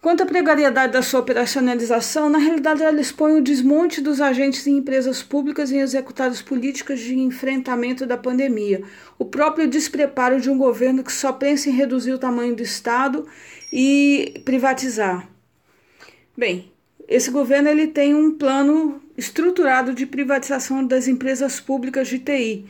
Quanto 0.02 0.24
à 0.24 0.26
precariedade 0.26 0.94
da 0.94 1.04
sua 1.04 1.20
operacionalização, 1.20 2.28
na 2.28 2.40
realidade 2.40 2.82
ela 2.82 3.00
expõe 3.00 3.38
o 3.38 3.44
desmonte 3.44 4.02
dos 4.02 4.20
agentes 4.20 4.66
em 4.66 4.78
empresas 4.78 5.22
públicas 5.22 5.72
em 5.72 5.80
executadas 5.80 6.42
políticas 6.42 7.00
de 7.00 7.20
enfrentamento 7.20 8.08
da 8.08 8.18
pandemia, 8.18 8.84
o 9.20 9.26
próprio 9.26 9.68
despreparo 9.68 10.42
de 10.42 10.50
um 10.50 10.58
governo 10.58 11.04
que 11.04 11.14
só 11.14 11.32
pensa 11.32 11.70
em 11.70 11.74
reduzir 11.74 12.14
o 12.14 12.18
tamanho 12.18 12.56
do 12.56 12.64
Estado 12.64 13.28
e 13.72 14.42
privatizar. 14.44 15.30
Bem, 16.36 16.72
esse 17.08 17.30
governo 17.30 17.70
ele 17.70 17.86
tem 17.86 18.16
um 18.16 18.32
plano 18.32 19.00
estruturado 19.16 19.94
de 19.94 20.08
privatização 20.08 20.84
das 20.84 21.08
empresas 21.08 21.60
públicas 21.60 22.08
de 22.08 22.18
TI, 22.18 22.66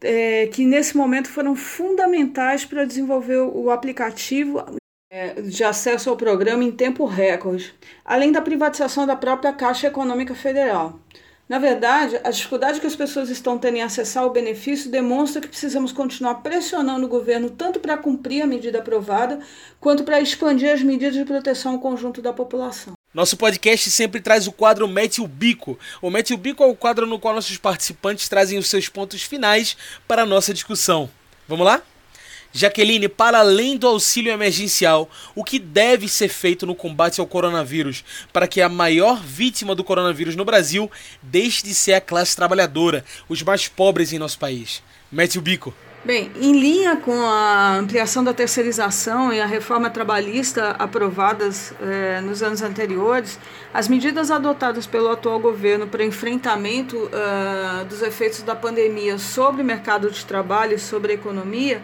é, 0.00 0.46
que 0.48 0.64
nesse 0.64 0.96
momento 0.96 1.28
foram 1.28 1.54
fundamentais 1.56 2.64
para 2.64 2.84
desenvolver 2.84 3.38
o 3.38 3.70
aplicativo 3.70 4.64
é, 5.10 5.40
de 5.40 5.64
acesso 5.64 6.10
ao 6.10 6.16
programa 6.16 6.64
em 6.64 6.70
tempo 6.70 7.04
recorde, 7.04 7.74
além 8.04 8.30
da 8.30 8.42
privatização 8.42 9.06
da 9.06 9.16
própria 9.16 9.52
Caixa 9.52 9.86
Econômica 9.86 10.34
Federal. 10.34 11.00
Na 11.48 11.58
verdade, 11.58 12.20
a 12.22 12.30
dificuldade 12.30 12.78
que 12.78 12.86
as 12.86 12.94
pessoas 12.94 13.30
estão 13.30 13.56
tendo 13.56 13.78
em 13.78 13.82
acessar 13.82 14.26
o 14.26 14.30
benefício 14.30 14.90
demonstra 14.90 15.40
que 15.40 15.48
precisamos 15.48 15.92
continuar 15.92 16.36
pressionando 16.36 17.06
o 17.06 17.08
governo 17.08 17.48
tanto 17.48 17.80
para 17.80 17.96
cumprir 17.96 18.42
a 18.42 18.46
medida 18.46 18.80
aprovada, 18.80 19.40
quanto 19.80 20.04
para 20.04 20.20
expandir 20.20 20.70
as 20.70 20.82
medidas 20.82 21.14
de 21.14 21.24
proteção 21.24 21.72
ao 21.72 21.78
conjunto 21.80 22.20
da 22.20 22.34
população. 22.34 22.97
Nosso 23.14 23.38
podcast 23.38 23.90
sempre 23.90 24.20
traz 24.20 24.46
o 24.46 24.52
quadro 24.52 24.86
Mete 24.86 25.22
o 25.22 25.26
Bico. 25.26 25.78
O 26.02 26.10
Mete 26.10 26.34
o 26.34 26.36
Bico 26.36 26.62
é 26.62 26.66
o 26.66 26.76
quadro 26.76 27.06
no 27.06 27.18
qual 27.18 27.34
nossos 27.34 27.56
participantes 27.56 28.28
trazem 28.28 28.58
os 28.58 28.68
seus 28.68 28.86
pontos 28.86 29.22
finais 29.22 29.78
para 30.06 30.22
a 30.22 30.26
nossa 30.26 30.52
discussão. 30.52 31.08
Vamos 31.48 31.64
lá? 31.64 31.82
Jaqueline, 32.52 33.08
para 33.08 33.38
além 33.38 33.78
do 33.78 33.86
auxílio 33.86 34.30
emergencial, 34.30 35.08
o 35.34 35.42
que 35.42 35.58
deve 35.58 36.06
ser 36.06 36.28
feito 36.28 36.66
no 36.66 36.74
combate 36.74 37.18
ao 37.18 37.26
coronavírus 37.26 38.04
para 38.30 38.46
que 38.46 38.60
a 38.60 38.68
maior 38.68 39.22
vítima 39.22 39.74
do 39.74 39.84
coronavírus 39.84 40.36
no 40.36 40.44
Brasil 40.44 40.90
deixe 41.22 41.62
de 41.64 41.74
ser 41.74 41.94
a 41.94 42.02
classe 42.02 42.36
trabalhadora, 42.36 43.02
os 43.26 43.42
mais 43.42 43.68
pobres 43.68 44.12
em 44.12 44.18
nosso 44.18 44.38
país? 44.38 44.82
Mete 45.10 45.38
o 45.38 45.42
bico. 45.42 45.74
Bem, 46.04 46.30
em 46.36 46.52
linha 46.52 46.96
com 46.96 47.20
a 47.20 47.76
ampliação 47.76 48.22
da 48.22 48.32
terceirização 48.32 49.32
e 49.32 49.40
a 49.40 49.46
reforma 49.46 49.90
trabalhista 49.90 50.70
aprovadas 50.78 51.74
eh, 51.82 52.20
nos 52.20 52.40
anos 52.40 52.62
anteriores, 52.62 53.36
as 53.74 53.88
medidas 53.88 54.30
adotadas 54.30 54.86
pelo 54.86 55.10
atual 55.10 55.40
governo 55.40 55.88
para 55.88 56.04
enfrentamento 56.04 56.96
uh, 56.96 57.84
dos 57.86 58.00
efeitos 58.00 58.42
da 58.42 58.54
pandemia 58.54 59.18
sobre 59.18 59.60
o 59.60 59.64
mercado 59.64 60.08
de 60.08 60.24
trabalho 60.24 60.76
e 60.76 60.78
sobre 60.78 61.12
a 61.12 61.14
economia 61.16 61.82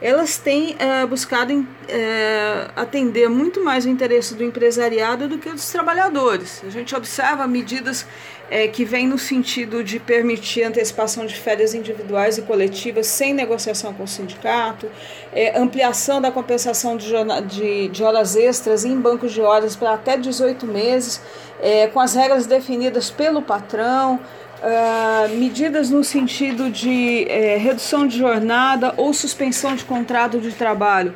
elas 0.00 0.36
têm 0.36 0.76
é, 0.78 1.06
buscado 1.06 1.66
é, 1.88 2.68
atender 2.76 3.28
muito 3.28 3.64
mais 3.64 3.86
o 3.86 3.88
interesse 3.88 4.34
do 4.34 4.44
empresariado 4.44 5.26
do 5.26 5.38
que 5.38 5.50
dos 5.50 5.70
trabalhadores. 5.70 6.62
A 6.66 6.70
gente 6.70 6.94
observa 6.94 7.46
medidas 7.46 8.06
é, 8.50 8.68
que 8.68 8.84
vêm 8.84 9.06
no 9.06 9.18
sentido 9.18 9.82
de 9.82 9.98
permitir 9.98 10.62
antecipação 10.62 11.26
de 11.26 11.34
férias 11.34 11.74
individuais 11.74 12.38
e 12.38 12.42
coletivas 12.42 13.06
sem 13.06 13.34
negociação 13.34 13.92
com 13.92 14.04
o 14.04 14.08
sindicato, 14.08 14.88
é, 15.32 15.58
ampliação 15.58 16.20
da 16.20 16.30
compensação 16.30 16.96
de, 16.96 17.12
de, 17.46 17.88
de, 17.88 18.04
horas 18.04 18.36
extras 18.36 18.84
em 18.84 18.96
bancos 18.98 19.32
de 19.32 19.40
horas 19.40 19.74
para 19.74 19.94
até 19.94 20.16
18 20.16 20.66
meses, 20.66 21.20
é, 21.60 21.88
com 21.88 22.00
as 22.00 22.14
regras 22.14 22.46
definidas 22.46 23.10
pelo 23.10 23.42
patrão. 23.42 24.20
Uh, 24.56 25.36
medidas 25.36 25.90
no 25.90 26.02
sentido 26.02 26.70
de 26.70 27.26
é, 27.28 27.58
redução 27.58 28.06
de 28.06 28.16
jornada 28.16 28.94
ou 28.96 29.12
suspensão 29.12 29.76
de 29.76 29.84
contrato 29.84 30.40
de 30.40 30.50
trabalho 30.50 31.14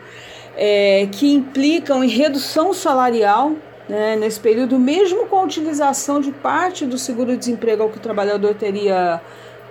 é, 0.57 1.09
que 1.11 1.33
implicam 1.33 2.05
em 2.05 2.09
redução 2.09 2.75
salarial 2.75 3.57
né, 3.91 4.15
nesse 4.15 4.39
período, 4.39 4.79
mesmo 4.79 5.27
com 5.27 5.37
a 5.37 5.43
utilização 5.43 6.21
de 6.21 6.31
parte 6.31 6.87
do 6.87 6.97
seguro-desemprego 6.97 7.83
ao 7.83 7.89
que 7.91 7.99
o 7.99 8.01
trabalhador 8.01 8.55
teria 8.55 9.21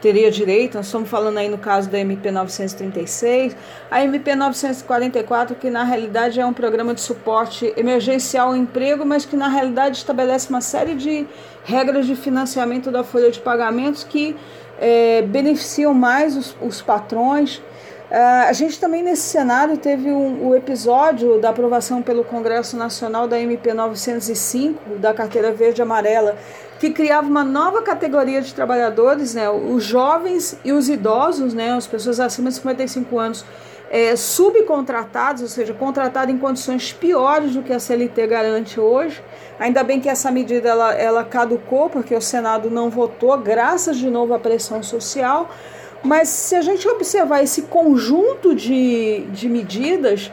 teria 0.02 0.32
direito. 0.32 0.76
Nós 0.76 0.86
estamos 0.86 1.10
falando 1.10 1.38
aí 1.38 1.50
no 1.50 1.58
caso 1.58 1.90
da 1.90 2.00
MP 2.00 2.32
936, 2.32 3.56
a 3.92 4.02
MP 4.02 4.34
944, 4.34 5.58
que 5.58 5.70
na 5.70 5.84
realidade 5.84 6.40
é 6.40 6.46
um 6.46 6.54
programa 6.54 6.94
de 6.94 7.02
suporte 7.02 7.74
emergencial 7.76 8.50
ao 8.50 8.56
emprego, 8.56 9.06
mas 9.06 9.26
que 9.26 9.36
na 9.36 9.50
realidade 9.50 9.98
estabelece 9.98 10.50
uma 10.50 10.62
série 10.62 10.96
de 10.96 11.28
regras 11.66 12.06
de 12.06 12.16
financiamento 12.16 12.90
da 12.92 13.04
folha 13.04 13.30
de 13.30 13.42
pagamentos 13.42 14.06
que 14.06 14.38
é, 14.80 15.22
beneficiam 15.22 15.94
mais 15.94 16.38
os, 16.38 16.56
os 16.62 16.82
patrões. 16.82 17.62
Uh, 18.10 18.50
a 18.50 18.54
gente 18.54 18.80
também 18.80 19.04
nesse 19.04 19.22
cenário 19.22 19.78
teve 19.78 20.12
um, 20.12 20.48
o 20.48 20.56
episódio 20.56 21.40
da 21.40 21.50
aprovação 21.52 22.02
pelo 22.02 22.24
Congresso 22.24 22.76
Nacional 22.76 23.28
da 23.28 23.40
MP 23.40 23.72
905, 23.72 24.96
da 24.96 25.14
carteira 25.14 25.52
verde 25.52 25.80
e 25.80 25.84
amarela, 25.84 26.36
que 26.80 26.90
criava 26.90 27.28
uma 27.28 27.44
nova 27.44 27.84
categoria 27.84 28.42
de 28.42 28.52
trabalhadores, 28.52 29.36
né, 29.36 29.48
os 29.48 29.84
jovens 29.84 30.58
e 30.66 30.72
os 30.72 30.90
idosos, 30.90 31.54
né, 31.54 31.72
as 31.74 31.86
pessoas 31.86 32.20
acima 32.20 32.50
de 32.50 32.56
55 32.56 33.20
anos, 33.20 33.46
é, 33.92 34.16
subcontratados, 34.16 35.44
ou 35.44 35.48
seja, 35.48 35.74
contratados 35.74 36.34
em 36.34 36.38
condições 36.38 36.92
piores 36.92 37.54
do 37.54 37.62
que 37.62 37.74
a 37.74 37.80
CLT 37.80 38.26
garante 38.26 38.80
hoje. 38.80 39.22
Ainda 39.60 39.84
bem 39.84 40.00
que 40.00 40.10
essa 40.10 40.32
medida 40.32 40.70
ela, 40.70 40.94
ela 40.94 41.24
caducou, 41.24 41.90
porque 41.92 42.16
o 42.16 42.22
Senado 42.22 42.72
não 42.72 42.90
votou, 42.90 43.38
graças 43.38 43.98
de 43.98 44.10
novo 44.10 44.34
à 44.34 44.40
pressão 44.40 44.82
social. 44.82 45.50
Mas 46.04 46.30
se 46.30 46.56
a 46.56 46.62
gente 46.62 46.88
observar 46.88 47.44
esse 47.44 47.64
conjunto 47.64 48.56
de, 48.56 49.26
de 49.32 49.50
medidas, 49.50 50.32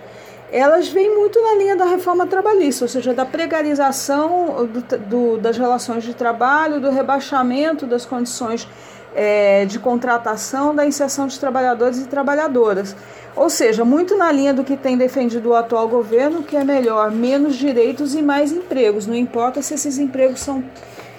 elas 0.52 0.88
vêm 0.88 1.14
muito 1.14 1.40
na 1.42 1.54
linha 1.54 1.76
da 1.76 1.84
reforma 1.84 2.26
trabalhista, 2.26 2.84
ou 2.84 2.88
seja, 2.88 3.12
da 3.12 3.24
precarização 3.24 4.66
do, 4.66 4.98
do, 4.98 5.38
das 5.38 5.58
relações 5.58 6.04
de 6.04 6.14
trabalho, 6.14 6.80
do 6.80 6.90
rebaixamento 6.90 7.84
das 7.86 8.06
condições 8.06 8.68
é, 9.14 9.64
de 9.64 9.78
contratação, 9.78 10.74
da 10.74 10.86
inserção 10.86 11.26
de 11.26 11.40
trabalhadores 11.40 11.98
e 11.98 12.06
trabalhadoras. 12.06 12.94
Ou 13.34 13.50
seja, 13.50 13.84
muito 13.84 14.16
na 14.16 14.30
linha 14.30 14.54
do 14.54 14.62
que 14.62 14.76
tem 14.76 14.96
defendido 14.96 15.50
o 15.50 15.54
atual 15.54 15.88
governo, 15.88 16.42
que 16.42 16.56
é 16.56 16.64
melhor 16.64 17.10
menos 17.10 17.56
direitos 17.56 18.14
e 18.14 18.22
mais 18.22 18.52
empregos. 18.52 19.06
Não 19.06 19.16
importa 19.16 19.60
se 19.62 19.74
esses 19.74 19.98
empregos 19.98 20.40
são 20.40 20.62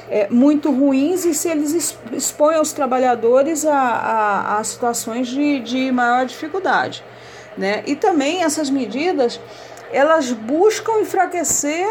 é, 0.09 0.27
muito 0.29 0.71
ruins 0.71 1.25
e 1.25 1.33
se 1.33 1.49
eles 1.49 1.95
expõem 2.11 2.59
os 2.59 2.71
trabalhadores 2.71 3.65
a, 3.65 3.77
a, 3.77 4.57
a 4.59 4.63
situações 4.63 5.27
de, 5.27 5.59
de 5.59 5.91
maior 5.91 6.25
dificuldade. 6.25 7.03
Né? 7.57 7.83
E 7.85 7.95
também 7.95 8.43
essas 8.43 8.69
medidas 8.69 9.39
elas 9.91 10.31
buscam 10.31 10.99
enfraquecer 10.99 11.87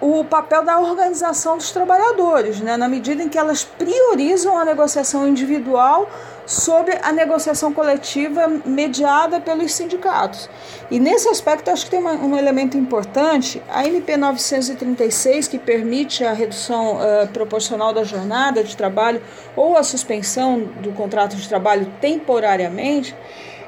o 0.00 0.24
papel 0.24 0.64
da 0.64 0.80
organização 0.80 1.56
dos 1.56 1.70
trabalhadores, 1.70 2.60
né? 2.60 2.76
na 2.76 2.88
medida 2.88 3.22
em 3.22 3.28
que 3.28 3.38
elas 3.38 3.62
priorizam 3.62 4.58
a 4.58 4.64
negociação 4.64 5.28
individual 5.28 6.10
sobre 6.46 6.98
a 7.02 7.12
negociação 7.12 7.72
coletiva 7.72 8.48
mediada 8.64 9.40
pelos 9.40 9.72
sindicatos. 9.72 10.48
E 10.90 10.98
nesse 10.98 11.28
aspecto, 11.28 11.70
acho 11.70 11.84
que 11.84 11.90
tem 11.90 12.00
uma, 12.00 12.12
um 12.12 12.36
elemento 12.36 12.76
importante: 12.76 13.62
a 13.68 13.86
MP 13.86 14.16
936, 14.16 15.48
que 15.48 15.58
permite 15.58 16.24
a 16.24 16.32
redução 16.32 16.96
uh, 16.96 17.28
proporcional 17.28 17.92
da 17.92 18.04
jornada 18.04 18.62
de 18.62 18.76
trabalho 18.76 19.22
ou 19.56 19.76
a 19.76 19.82
suspensão 19.82 20.60
do 20.80 20.92
contrato 20.92 21.36
de 21.36 21.48
trabalho 21.48 21.86
temporariamente, 22.00 23.14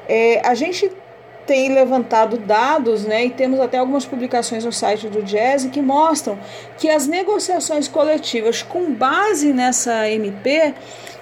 é, 0.07 0.41
a 0.45 0.53
gente 0.53 0.91
tem 1.45 1.71
levantado 1.71 2.37
dados, 2.37 3.05
né, 3.05 3.25
e 3.25 3.29
temos 3.29 3.59
até 3.59 3.77
algumas 3.77 4.05
publicações 4.05 4.65
no 4.65 4.71
site 4.71 5.07
do 5.07 5.21
Jazz 5.21 5.65
que 5.65 5.81
mostram 5.81 6.39
que 6.77 6.89
as 6.89 7.07
negociações 7.07 7.87
coletivas 7.87 8.63
com 8.63 8.91
base 8.91 9.53
nessa 9.53 10.09
MP, 10.09 10.73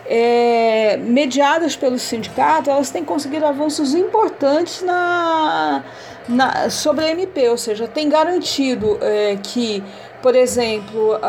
é, 0.05 0.97
mediadas 0.97 1.75
pelo 1.75 1.97
sindicato, 1.97 2.69
elas 2.69 2.89
têm 2.89 3.03
conseguido 3.03 3.45
avanços 3.45 3.93
importantes 3.93 4.81
na, 4.81 5.83
na, 6.27 6.69
sobre 6.69 7.05
a 7.05 7.11
MP, 7.11 7.49
ou 7.49 7.57
seja, 7.57 7.87
tem 7.87 8.09
garantido 8.09 8.97
é, 9.01 9.37
que 9.41 9.83
por 10.23 10.37
exemplo, 10.37 11.19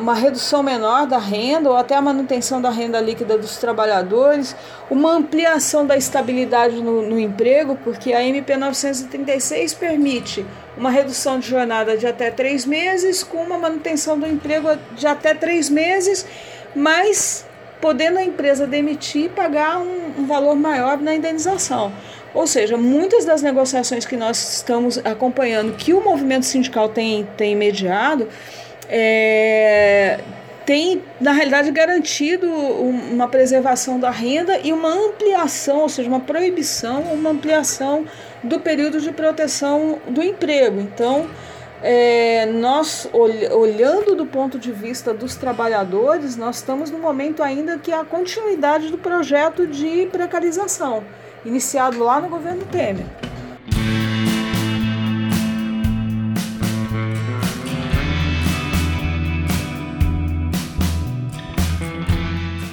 uma 0.00 0.12
redução 0.12 0.60
menor 0.60 1.06
da 1.06 1.18
renda 1.18 1.70
ou 1.70 1.76
até 1.76 1.94
a 1.94 2.02
manutenção 2.02 2.60
da 2.60 2.68
renda 2.68 3.00
líquida 3.00 3.38
dos 3.38 3.58
trabalhadores, 3.58 4.56
uma 4.90 5.12
ampliação 5.12 5.86
da 5.86 5.96
estabilidade 5.96 6.82
no, 6.82 7.00
no 7.00 7.16
emprego, 7.16 7.78
porque 7.84 8.12
a 8.12 8.24
MP 8.24 8.56
936 8.56 9.74
permite 9.74 10.44
uma 10.76 10.90
redução 10.90 11.38
de 11.38 11.46
jornada 11.46 11.96
de 11.96 12.08
até 12.08 12.28
três 12.28 12.66
meses, 12.66 13.22
com 13.22 13.38
uma 13.38 13.56
manutenção 13.56 14.18
do 14.18 14.26
emprego 14.26 14.66
de 14.96 15.06
até 15.06 15.32
três 15.32 15.70
meses, 15.70 16.26
mas 16.74 17.46
podendo 17.80 18.18
a 18.18 18.22
empresa 18.22 18.66
demitir 18.66 19.24
e 19.24 19.28
pagar 19.28 19.78
um, 19.78 20.20
um 20.20 20.26
valor 20.26 20.54
maior 20.54 20.98
na 20.98 21.14
indenização. 21.14 21.92
Ou 22.32 22.46
seja, 22.46 22.76
muitas 22.76 23.24
das 23.24 23.42
negociações 23.42 24.04
que 24.04 24.16
nós 24.16 24.54
estamos 24.56 24.98
acompanhando, 24.98 25.76
que 25.76 25.92
o 25.92 26.00
movimento 26.00 26.46
sindical 26.46 26.88
tem, 26.88 27.26
tem 27.36 27.56
mediado, 27.56 28.28
é, 28.88 30.20
tem, 30.64 31.02
na 31.20 31.32
realidade, 31.32 31.70
garantido 31.72 32.48
uma 32.48 33.26
preservação 33.26 33.98
da 33.98 34.10
renda 34.10 34.60
e 34.62 34.72
uma 34.72 34.88
ampliação, 34.88 35.80
ou 35.80 35.88
seja, 35.88 36.08
uma 36.08 36.20
proibição, 36.20 37.02
uma 37.12 37.30
ampliação 37.30 38.04
do 38.42 38.60
período 38.60 39.00
de 39.00 39.10
proteção 39.10 39.98
do 40.06 40.22
emprego. 40.22 40.80
Então, 40.80 41.28
é, 41.82 42.46
nós 42.46 43.08
olhando 43.12 44.14
do 44.14 44.26
ponto 44.26 44.58
de 44.58 44.70
vista 44.70 45.14
dos 45.14 45.36
trabalhadores, 45.36 46.36
nós 46.36 46.56
estamos 46.56 46.90
no 46.90 46.98
momento 46.98 47.42
ainda 47.42 47.78
que 47.78 47.92
a 47.92 48.04
continuidade 48.04 48.90
do 48.90 48.98
projeto 48.98 49.66
de 49.66 50.06
precarização, 50.06 51.02
iniciado 51.44 52.02
lá 52.02 52.20
no 52.20 52.28
governo 52.28 52.64
Temer. 52.66 53.29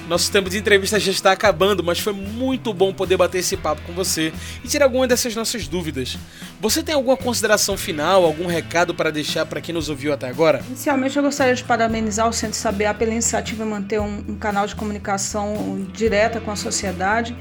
Nosso 0.08 0.32
tempo 0.32 0.48
de 0.48 0.56
entrevista 0.56 0.98
já 0.98 1.12
está 1.12 1.32
acabando, 1.32 1.84
mas 1.84 1.98
foi 2.00 2.14
muito 2.14 2.72
bom 2.72 2.94
poder 2.94 3.18
bater 3.18 3.40
esse 3.40 3.58
papo 3.58 3.82
com 3.82 3.92
você 3.92 4.32
e 4.64 4.66
tirar 4.66 4.86
alguma 4.86 5.06
dessas 5.06 5.36
nossas 5.36 5.68
dúvidas. 5.68 6.16
Você 6.62 6.82
tem 6.82 6.94
alguma 6.94 7.14
consideração 7.14 7.76
final, 7.76 8.24
algum 8.24 8.46
recado 8.46 8.94
para 8.94 9.10
deixar 9.10 9.44
para 9.44 9.60
quem 9.60 9.74
nos 9.74 9.90
ouviu 9.90 10.10
até 10.10 10.26
agora? 10.26 10.62
Inicialmente, 10.66 11.14
eu 11.14 11.22
gostaria 11.22 11.54
de 11.54 11.62
parabenizar 11.62 12.26
o 12.26 12.32
Centro 12.32 12.56
Sabiá 12.56 12.94
pela 12.94 13.12
iniciativa 13.12 13.62
de 13.62 13.68
manter 13.68 14.00
um, 14.00 14.24
um 14.26 14.36
canal 14.36 14.66
de 14.66 14.74
comunicação 14.74 15.86
direta 15.92 16.40
com 16.40 16.50
a 16.50 16.56
sociedade, 16.56 17.36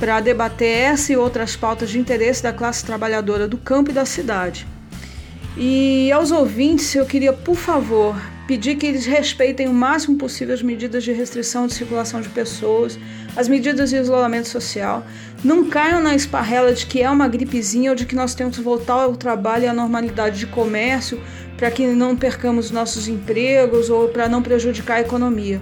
para 0.00 0.18
debater 0.18 0.66
essa 0.66 1.12
e 1.12 1.16
outras 1.16 1.54
pautas 1.54 1.90
de 1.90 1.98
interesse 1.98 2.42
da 2.42 2.54
classe 2.54 2.82
trabalhadora 2.82 3.46
do 3.46 3.58
campo 3.58 3.90
e 3.90 3.94
da 3.94 4.06
cidade. 4.06 4.66
E 5.58 6.10
aos 6.10 6.30
ouvintes, 6.30 6.94
eu 6.94 7.04
queria, 7.04 7.34
por 7.34 7.54
favor, 7.54 8.16
pedir 8.48 8.76
que 8.76 8.86
eles 8.86 9.04
respeitem 9.04 9.68
o 9.68 9.74
máximo 9.74 10.16
possível 10.16 10.54
as 10.54 10.62
medidas 10.62 11.04
de 11.04 11.12
restrição 11.12 11.66
de 11.66 11.74
circulação 11.74 12.22
de 12.22 12.30
pessoas, 12.30 12.98
as 13.36 13.46
medidas 13.46 13.90
de 13.90 13.96
isolamento 13.96 14.48
social. 14.48 15.04
Não 15.44 15.68
caiam 15.68 16.00
na 16.00 16.14
esparrela 16.14 16.72
de 16.72 16.86
que 16.86 17.02
é 17.02 17.10
uma 17.10 17.28
gripezinha 17.28 17.90
ou 17.90 17.96
de 17.96 18.06
que 18.06 18.16
nós 18.16 18.34
temos 18.34 18.56
que 18.56 18.62
voltar 18.62 18.94
ao 18.94 19.14
trabalho 19.16 19.64
e 19.64 19.68
à 19.68 19.74
normalidade 19.74 20.38
de 20.38 20.46
comércio 20.46 21.20
para 21.58 21.70
que 21.70 21.86
não 21.88 22.16
percamos 22.16 22.70
nossos 22.70 23.06
empregos 23.06 23.90
ou 23.90 24.08
para 24.08 24.30
não 24.30 24.40
prejudicar 24.40 24.94
a 24.94 25.00
economia. 25.02 25.60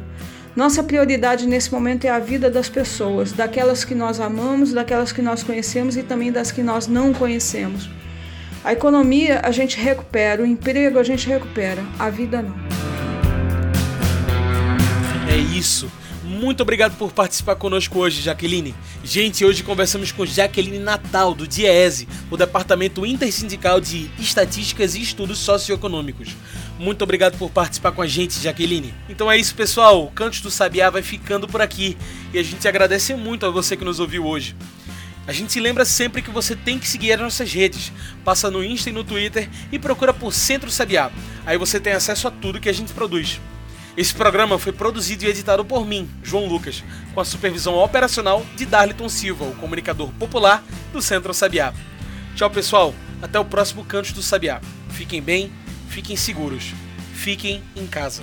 Nossa 0.59 0.83
prioridade 0.83 1.47
nesse 1.47 1.71
momento 1.71 2.05
é 2.05 2.09
a 2.09 2.19
vida 2.19 2.51
das 2.51 2.69
pessoas, 2.69 3.31
daquelas 3.31 3.85
que 3.85 3.95
nós 3.95 4.19
amamos, 4.19 4.73
daquelas 4.73 5.13
que 5.13 5.23
nós 5.23 5.45
conhecemos 5.45 5.97
e 5.97 6.03
também 6.03 6.33
das 6.33 6.51
que 6.51 6.65
nós 6.65 6.89
não 6.89 7.15
conhecemos. 7.15 7.89
A 8.65 8.73
economia 8.73 9.41
a 9.45 9.53
gente 9.53 9.79
recupera, 9.79 10.43
o 10.43 10.45
emprego 10.45 10.99
a 10.99 11.05
gente 11.05 11.29
recupera, 11.29 11.81
a 11.97 12.11
vida 12.11 12.43
não. 12.43 12.57
É 15.33 15.37
isso. 15.37 15.89
Muito 16.25 16.61
obrigado 16.61 16.97
por 16.97 17.13
participar 17.13 17.55
conosco 17.55 17.99
hoje, 17.99 18.21
Jaqueline. 18.21 18.75
Gente, 19.03 19.45
hoje 19.45 19.63
conversamos 19.63 20.13
com 20.13 20.27
Jaqueline 20.27 20.79
Natal, 20.79 21.35
do 21.35 21.47
DIESE, 21.47 22.09
o 22.31 22.37
Departamento 22.37 23.07
Intersindical 23.07 23.81
de 23.81 24.11
Estatísticas 24.19 24.95
e 24.97 25.03
Estudos 25.03 25.39
Socioeconômicos. 25.39 26.37
Muito 26.79 27.03
obrigado 27.03 27.37
por 27.37 27.51
participar 27.51 27.91
com 27.91 28.01
a 28.01 28.07
gente, 28.07 28.41
Jaqueline. 28.41 28.95
Então 29.09 29.31
é 29.31 29.37
isso, 29.37 29.53
pessoal. 29.55 30.05
O 30.05 30.11
Cantos 30.13 30.41
do 30.41 30.51
Sabiá 30.51 30.89
vai 30.89 31.03
ficando 31.03 31.49
por 31.49 31.61
aqui 31.61 31.97
e 32.33 32.39
a 32.39 32.43
gente 32.43 32.69
agradece 32.69 33.15
muito 33.15 33.45
a 33.45 33.51
você 33.51 33.77
que 33.77 33.85
nos 33.85 33.99
ouviu 33.99 34.25
hoje. 34.25 34.55
A 35.27 35.33
gente 35.33 35.53
se 35.53 35.61
lembra 35.61 35.85
sempre 35.85 36.23
que 36.23 36.31
você 36.31 36.55
tem 36.55 36.79
que 36.79 36.89
seguir 36.89 37.13
as 37.13 37.21
nossas 37.21 37.53
redes. 37.53 37.93
Passa 38.25 38.49
no 38.49 38.63
Insta 38.65 38.91
e 38.91 38.93
no 38.93 39.03
Twitter 39.03 39.51
e 39.73 39.79
procura 39.79 40.15
por 40.15 40.33
Centro 40.33 40.71
Sabiá. 40.71 41.11
Aí 41.45 41.59
você 41.59 41.81
tem 41.81 41.93
acesso 41.93 42.29
a 42.29 42.31
tudo 42.31 42.61
que 42.61 42.69
a 42.69 42.73
gente 42.73 42.93
produz. 42.93 43.41
Esse 43.97 44.15
programa 44.15 44.57
foi 44.57 44.71
produzido 44.73 45.25
e 45.25 45.29
editado 45.29 45.65
por 45.65 45.85
mim, 45.85 46.09
João 46.23 46.47
Lucas, 46.47 46.85
com 47.13 47.21
a 47.21 47.25
supervisão 47.25 47.75
operacional 47.75 48.47
de 48.55 48.65
Darliton 48.65 49.09
Silva, 49.09 49.45
o 49.45 49.57
comunicador 49.57 50.13
popular 50.13 50.63
do 50.93 51.03
Centro 51.03 51.35
Sabiá. 51.35 51.75
Tchau, 52.37 52.49
pessoal. 52.49 52.95
Até 53.21 53.41
o 53.41 53.45
próximo 53.45 53.85
Cantos 53.85 54.13
do 54.13 54.23
Sabiá. 54.23 54.61
Fiquem 54.91 55.21
bem 55.21 55.53
Fiquem 55.89 56.17
seguros. 56.17 56.73
Fiquem 57.15 57.63
em 57.75 57.87
casa. 57.87 58.23